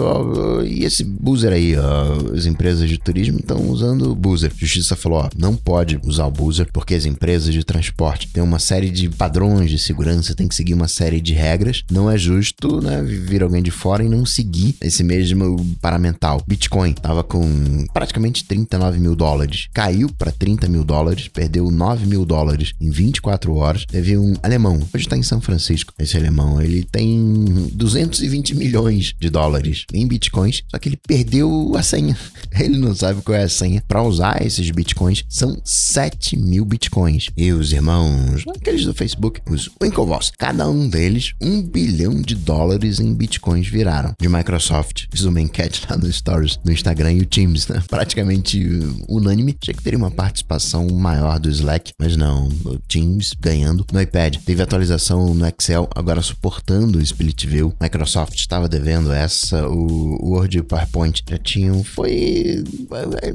E 0.65 0.85
esse 0.85 1.05
buzzer 1.05 1.53
aí, 1.53 1.77
ó, 1.77 2.35
as 2.35 2.47
empresas 2.47 2.89
de 2.89 2.99
turismo 2.99 3.39
estão 3.39 3.69
usando 3.69 4.11
o 4.11 4.15
buzzer. 4.15 4.53
Justiça 4.57 4.97
falou: 4.97 5.21
ó, 5.21 5.29
não 5.37 5.57
pode 5.69 6.01
usar 6.03 6.25
o 6.25 6.31
buzzer 6.31 6.67
porque 6.73 6.95
as 6.95 7.05
empresas 7.05 7.53
de 7.53 7.63
transporte 7.63 8.29
têm 8.29 8.43
uma 8.43 8.59
série 8.59 8.89
de 8.89 9.07
padrões 9.11 9.71
de 9.71 9.79
segurança, 9.79 10.35
tem 10.35 10.49
que 10.49 10.55
seguir 10.55 10.73
uma 10.73 10.89
série 10.89 11.21
de 11.21 11.35
regras. 11.35 11.85
Não 11.93 12.11
é 12.11 12.17
justo, 12.17 12.81
né, 12.81 13.03
vir 13.03 13.43
alguém 13.43 13.63
de 13.63 13.71
fora 13.71 14.03
e 14.03 14.09
não 14.09 14.25
seguir 14.25 14.77
esse 14.81 15.05
mesmo 15.05 15.63
paramental. 15.83 16.43
Bitcoin 16.49 16.95
tava 16.95 17.23
com 17.23 17.85
praticamente 17.93 18.45
39 18.45 18.99
mil 18.99 19.15
dólares, 19.15 19.69
caiu 19.75 20.09
para 20.09 20.33
30 20.33 20.69
mil 20.69 20.85
dólares, 20.85 21.29
perdeu 21.29 21.71
9 21.71 22.07
mil 22.07 22.25
dólares 22.25 22.73
em 22.81 22.89
24 22.89 23.55
horas. 23.55 23.85
Teve 23.85 24.17
um 24.17 24.33
alemão, 24.43 24.77
hoje 24.77 25.05
está 25.05 25.19
em 25.19 25.23
São 25.23 25.39
Francisco. 25.39 25.93
Esse 25.99 26.17
alemão, 26.17 26.63
ele 26.63 26.83
tem 26.83 27.69
220 27.75 28.55
milhões 28.55 29.15
de 29.21 29.29
dólares 29.29 29.85
em 29.93 30.09
bitcoins, 30.09 30.63
só 30.71 30.79
que 30.79 30.89
ele 30.89 30.99
perdeu 31.07 31.75
a 31.77 31.83
senha. 31.83 32.17
Ele 32.59 32.79
não 32.79 32.95
sabe 32.95 33.23
qual 33.23 33.37
é 33.37 33.45
a 33.45 33.49
senha. 33.49 33.83
Para 33.87 34.03
usar 34.03 34.45
esses 34.45 34.69
bitcoins, 34.71 35.25
são 35.29 35.58
7 35.65 36.37
mil 36.37 36.65
bitcoins. 36.65 37.31
E 37.37 37.53
os 37.53 37.73
irmãos, 37.73 38.45
aqueles 38.49 38.85
do 38.85 38.95
Facebook, 38.95 39.41
os 39.49 39.71
Winklevoss, 39.81 40.33
cada 40.39 40.69
um 40.69 40.89
deles, 40.89 41.33
um 41.41 41.63
bilhão 41.63 42.21
de 42.21 42.35
dólares 42.35 43.01
em 43.01 43.15
bitcoins 43.15 43.69
viraram. 43.69 44.15
De 44.21 44.29
Microsoft, 44.29 45.07
fiz 45.11 45.25
uma 45.25 45.41
enquete 45.41 45.83
lá 45.89 45.97
no 45.97 46.11
Stories, 46.11 46.59
no 46.65 46.73
Instagram 46.73 47.13
e 47.13 47.21
o 47.21 47.27
Teams, 47.27 47.69
né? 47.69 47.83
Praticamente 47.89 48.61
unânime. 49.09 49.57
Achei 49.63 49.75
que 49.75 49.83
teria 49.83 49.99
uma 49.99 50.11
participação 50.11 50.89
maior 50.89 51.39
do 51.39 51.51
Slack, 51.51 51.93
mas 51.99 52.17
não. 52.17 52.49
O 52.65 52.79
Teams 52.79 53.33
ganhando. 53.39 53.85
No 53.93 54.01
iPad, 54.01 54.37
teve 54.45 54.63
atualização 54.63 55.35
no 55.35 55.47
Excel, 55.47 55.89
agora 55.95 56.23
suportando 56.23 56.99
o 56.99 57.03
Split 57.03 57.47
View. 57.47 57.75
Microsoft 57.81 58.35
estava 58.35 58.69
devendo 58.69 59.13
essa, 59.13 59.67
o 59.69 60.33
Word 60.33 60.57
e 60.57 60.61
o 60.61 60.65
PowerPoint 60.65 61.23
já 61.29 61.39
tinham. 61.39 61.83
Foi. 61.85 62.65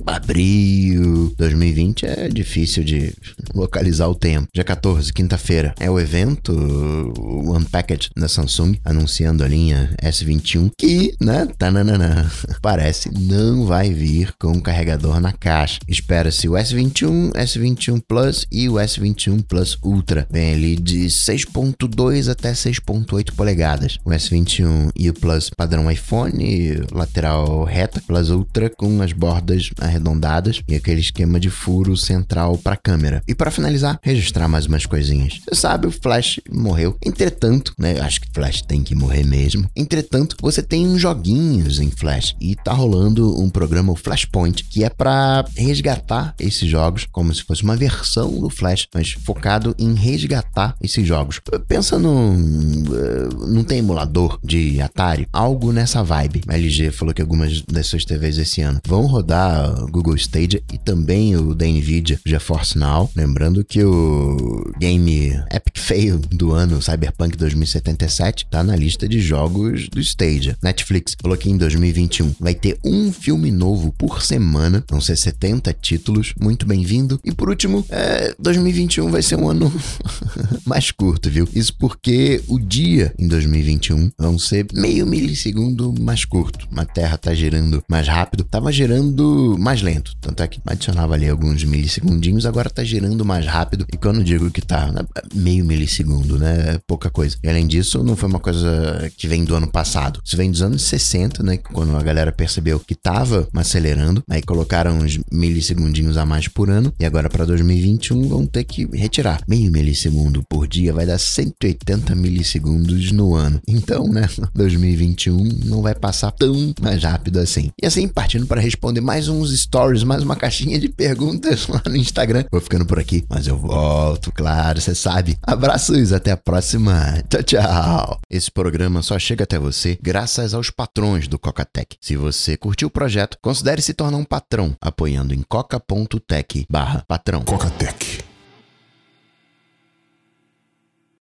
abril 0.06 1.34
2020 1.38 2.06
é 2.18 2.28
difícil 2.28 2.84
de 2.84 3.14
localizar 3.54 4.08
o 4.08 4.16
tempo. 4.16 4.48
Dia 4.54 4.64
14, 4.64 5.12
quinta-feira, 5.14 5.74
é 5.80 5.90
o 5.90 6.00
evento, 6.00 6.52
o 6.54 7.56
Unpacked 7.56 8.10
da 8.16 8.28
Samsung, 8.28 8.80
anunciando 8.84 9.44
a 9.44 9.48
linha 9.48 9.96
S21, 10.02 10.72
que, 10.78 11.14
né, 11.20 11.48
tananana, 11.58 12.30
parece 12.62 13.10
não 13.14 13.66
vai 13.66 13.92
vir 13.92 14.34
com 14.40 14.62
carregador 14.62 15.20
na 15.20 15.32
caixa. 15.32 15.80
Espera-se 15.88 16.48
o 16.48 16.54
S21, 16.54 17.32
S21 17.34 18.02
Plus 18.08 18.46
e 18.52 18.70
o 18.70 18.74
S21 18.74 19.44
Plus 19.44 19.78
Ultra. 19.84 20.28
Vem 20.32 20.54
ali 20.54 20.76
de 20.76 21.06
6.2 21.06 22.30
até 22.30 22.54
6.8 22.54 23.34
polegadas. 23.34 23.98
O 24.06 24.10
S21 24.10 24.92
e 24.96 25.10
o 25.10 25.14
Plus 25.14 25.50
padrão 25.50 25.90
iPhone, 25.90 26.82
lateral 26.92 27.64
reta, 27.64 28.02
Plus 28.06 28.30
Ultra 28.30 28.70
com 28.70 29.02
as 29.02 29.14
bordas 29.14 29.70
arredondadas 29.80 30.62
e 30.68 30.76
aquele 30.76 31.02
esquema 31.02 31.40
de 31.40 31.50
furo 31.50 31.96
central 32.04 32.58
para 32.58 32.78
câmera. 32.78 33.24
E 33.28 33.34
para 33.34 33.52
finalizar, 33.52 34.00
registrar 34.02 34.48
mais 34.48 34.66
umas 34.66 34.86
coisinhas. 34.86 35.40
Você 35.48 35.56
sabe, 35.56 35.88
o 35.88 35.92
Flash 35.92 36.40
morreu. 36.52 36.98
Entretanto, 37.04 37.74
né, 37.78 38.00
acho 38.00 38.22
que 38.22 38.28
Flash 38.34 38.62
tem 38.62 38.84
que 38.84 38.96
morrer 38.96 39.24
mesmo. 39.24 39.70
Entretanto, 39.76 40.36
você 40.42 40.62
tem 40.62 40.88
uns 40.88 41.02
joguinhos 41.02 41.80
em 41.80 41.90
Flash 41.90 42.36
e 42.40 42.56
tá 42.56 42.74
rolando 42.74 43.40
um 43.42 43.50
programa, 43.50 43.92
o 43.92 43.96
Flashpoint, 43.96 44.64
que 44.66 44.84
é 44.84 44.90
para 44.90 45.46
resgatar 45.56 46.36
esses 46.40 46.70
jogos 46.70 47.08
como 47.12 47.34
se 47.34 47.44
fosse 47.44 47.64
uma 47.64 47.76
versão 47.76 48.40
do 48.40 48.50
Flash, 48.50 48.88
mas 48.94 49.12
focado 49.12 49.76
em 49.78 49.94
resgatar 49.94 50.76
esses 50.82 51.06
jogos. 51.06 51.40
Pensa 51.68 51.98
num. 51.98 52.34
Uh, 52.34 53.48
não 53.48 53.64
tem 53.64 53.80
emulador 53.80 54.40
de 54.44 54.82
Atari? 54.82 55.28
Algo 55.32 55.72
nessa 55.72 56.04
vibe. 56.04 56.44
A 56.48 56.56
LG 56.56 56.92
falou 56.92 57.14
que 57.14 57.22
algumas 57.22 57.62
das 57.62 57.88
suas 57.88 58.06
TVs 58.06 58.38
esse 58.38 58.62
ano 58.62 58.82
vão 58.86 59.06
rodar 59.06 59.74
Google 59.90 60.16
Stadia 60.16 60.62
e 60.72 60.78
também 60.78 61.36
o 61.36 61.54
da 61.54 61.66
Nvidia 61.94 62.20
GeForce 62.26 62.78
Now. 62.78 63.12
Lembrando 63.16 63.64
que 63.64 63.84
o 63.84 64.74
game 64.80 65.30
Epic 65.52 65.78
Fail 65.78 66.18
do 66.18 66.52
ano, 66.52 66.82
Cyberpunk 66.82 67.38
2077, 67.38 68.48
tá 68.50 68.64
na 68.64 68.76
lista 68.76 69.08
de 69.08 69.20
jogos 69.20 69.88
do 69.90 70.00
Stadia. 70.00 70.58
Netflix 70.64 71.16
falou 71.22 71.38
que 71.38 71.52
em 71.52 71.58
2021 71.58 72.34
vai 72.40 72.56
ter 72.56 72.80
um 72.84 73.12
filme 73.14 73.52
novo 73.52 73.94
por 73.96 74.24
semana, 74.24 74.84
vão 74.90 75.00
ser 75.00 75.16
70 75.16 75.72
títulos. 75.74 76.34
Muito 76.40 76.66
bem-vindo. 76.66 77.20
E 77.24 77.32
por 77.32 77.50
último, 77.50 77.86
é, 77.90 78.34
2021 78.40 79.12
vai 79.12 79.22
ser 79.22 79.36
um 79.36 79.48
ano 79.48 79.72
mais 80.66 80.90
curto, 80.90 81.30
viu? 81.30 81.48
Isso 81.54 81.76
porque 81.78 82.42
o 82.48 82.58
dia 82.58 83.14
em 83.20 83.28
2021 83.28 84.12
vão 84.18 84.40
ser 84.40 84.66
meio 84.74 85.06
milissegundo 85.06 85.94
mais 86.00 86.26
curto. 86.26 86.68
A 86.76 86.86
Terra 86.86 87.20
tá 87.20 87.36
girando 87.36 87.84
mais 87.88 88.08
rápido, 88.08 88.44
tava 88.44 88.72
girando 88.72 89.56
mais 89.60 89.84
lento. 89.84 90.16
Tanto 90.20 90.42
é 90.42 90.48
que 90.48 90.60
adicionava 90.66 91.14
ali 91.14 91.30
alguns 91.30 91.64
milissegundinhos, 91.84 92.46
agora 92.46 92.70
tá 92.70 92.84
girando 92.84 93.26
mais 93.26 93.46
rápido. 93.46 93.86
E 93.92 93.98
quando 93.98 94.24
digo 94.24 94.50
que 94.50 94.62
tá 94.62 94.92
né, 94.92 95.02
meio 95.34 95.66
milissegundo, 95.66 96.40
né? 96.40 96.76
É 96.76 96.80
pouca 96.88 97.10
coisa. 97.10 97.38
E 97.44 97.50
além 97.50 97.68
disso, 97.68 98.04
não 98.04 98.16
foi 98.16 98.30
uma 98.30 98.40
coisa 98.40 99.12
que 99.18 99.28
vem 99.28 99.44
do 99.44 99.56
ano 99.56 99.68
passado. 99.68 100.22
Isso 100.24 100.38
vem 100.38 100.50
dos 100.50 100.62
anos 100.62 100.84
60, 100.84 101.44
né? 101.44 101.58
Quando 101.58 101.96
a 101.96 102.02
galera 102.02 102.32
percebeu 102.32 102.80
que 102.80 102.96
tava 102.96 103.48
acelerando, 103.54 104.24
aí 104.30 104.42
colocaram 104.42 105.00
uns 105.00 105.20
milissegundinhos 105.32 106.18
a 106.18 106.26
mais 106.26 106.48
por 106.48 106.70
ano. 106.70 106.94
E 107.00 107.06
agora 107.06 107.30
para 107.30 107.46
2021 107.46 108.28
vão 108.28 108.46
ter 108.46 108.64
que 108.64 108.86
retirar 108.96 109.42
meio 109.48 109.72
milissegundo 109.72 110.44
por 110.50 110.68
dia, 110.68 110.94
vai 110.94 111.06
dar 111.06 111.18
180 111.18 112.16
milissegundos 112.16 113.12
no 113.12 113.36
ano. 113.36 113.60
Então, 113.68 114.08
né? 114.08 114.28
2021 114.56 115.66
não 115.66 115.82
vai 115.82 115.96
passar 115.96 116.32
tão 116.32 116.74
mais 116.82 117.04
rápido 117.04 117.40
assim. 117.40 117.72
E 117.82 117.86
assim, 117.86 118.08
partindo 118.08 118.46
para 118.46 118.62
responder 118.62 119.02
mais 119.02 119.28
uns 119.28 119.58
stories, 119.60 120.04
mais 120.04 120.24
uma 120.24 120.36
caixinha 120.36 120.80
de 120.80 120.88
perguntas 120.88 121.63
lá 121.72 121.82
no 121.86 121.96
Instagram. 121.96 122.44
Vou 122.52 122.60
ficando 122.62 122.86
por 122.86 123.00
aqui, 123.00 123.26
mas 123.30 123.48
eu 123.48 123.58
volto, 123.58 124.32
claro, 124.32 124.80
você 124.80 124.94
sabe. 124.96 125.38
Abraços, 125.42 126.14
até 126.14 126.32
a 126.32 126.38
próxima. 126.38 127.22
Tchau, 127.30 127.44
tchau. 127.44 128.20
Esse 128.30 128.52
programa 128.52 129.02
só 129.02 129.18
chega 129.20 129.44
até 129.44 129.60
você 129.60 129.98
graças 130.02 130.54
aos 130.54 130.70
patrões 130.70 131.28
do 131.28 131.40
Cocatec. 131.40 131.98
Se 132.02 132.16
você 132.16 132.56
curtiu 132.58 132.88
o 132.88 132.92
projeto, 132.92 133.38
considere 133.42 133.82
se 133.82 133.94
tornar 133.94 134.18
um 134.18 134.26
patrão 134.26 134.76
apoiando 134.82 135.34
em 135.34 135.42
coca.tech/patrão. 135.42 137.42
Cocatec 137.42 138.33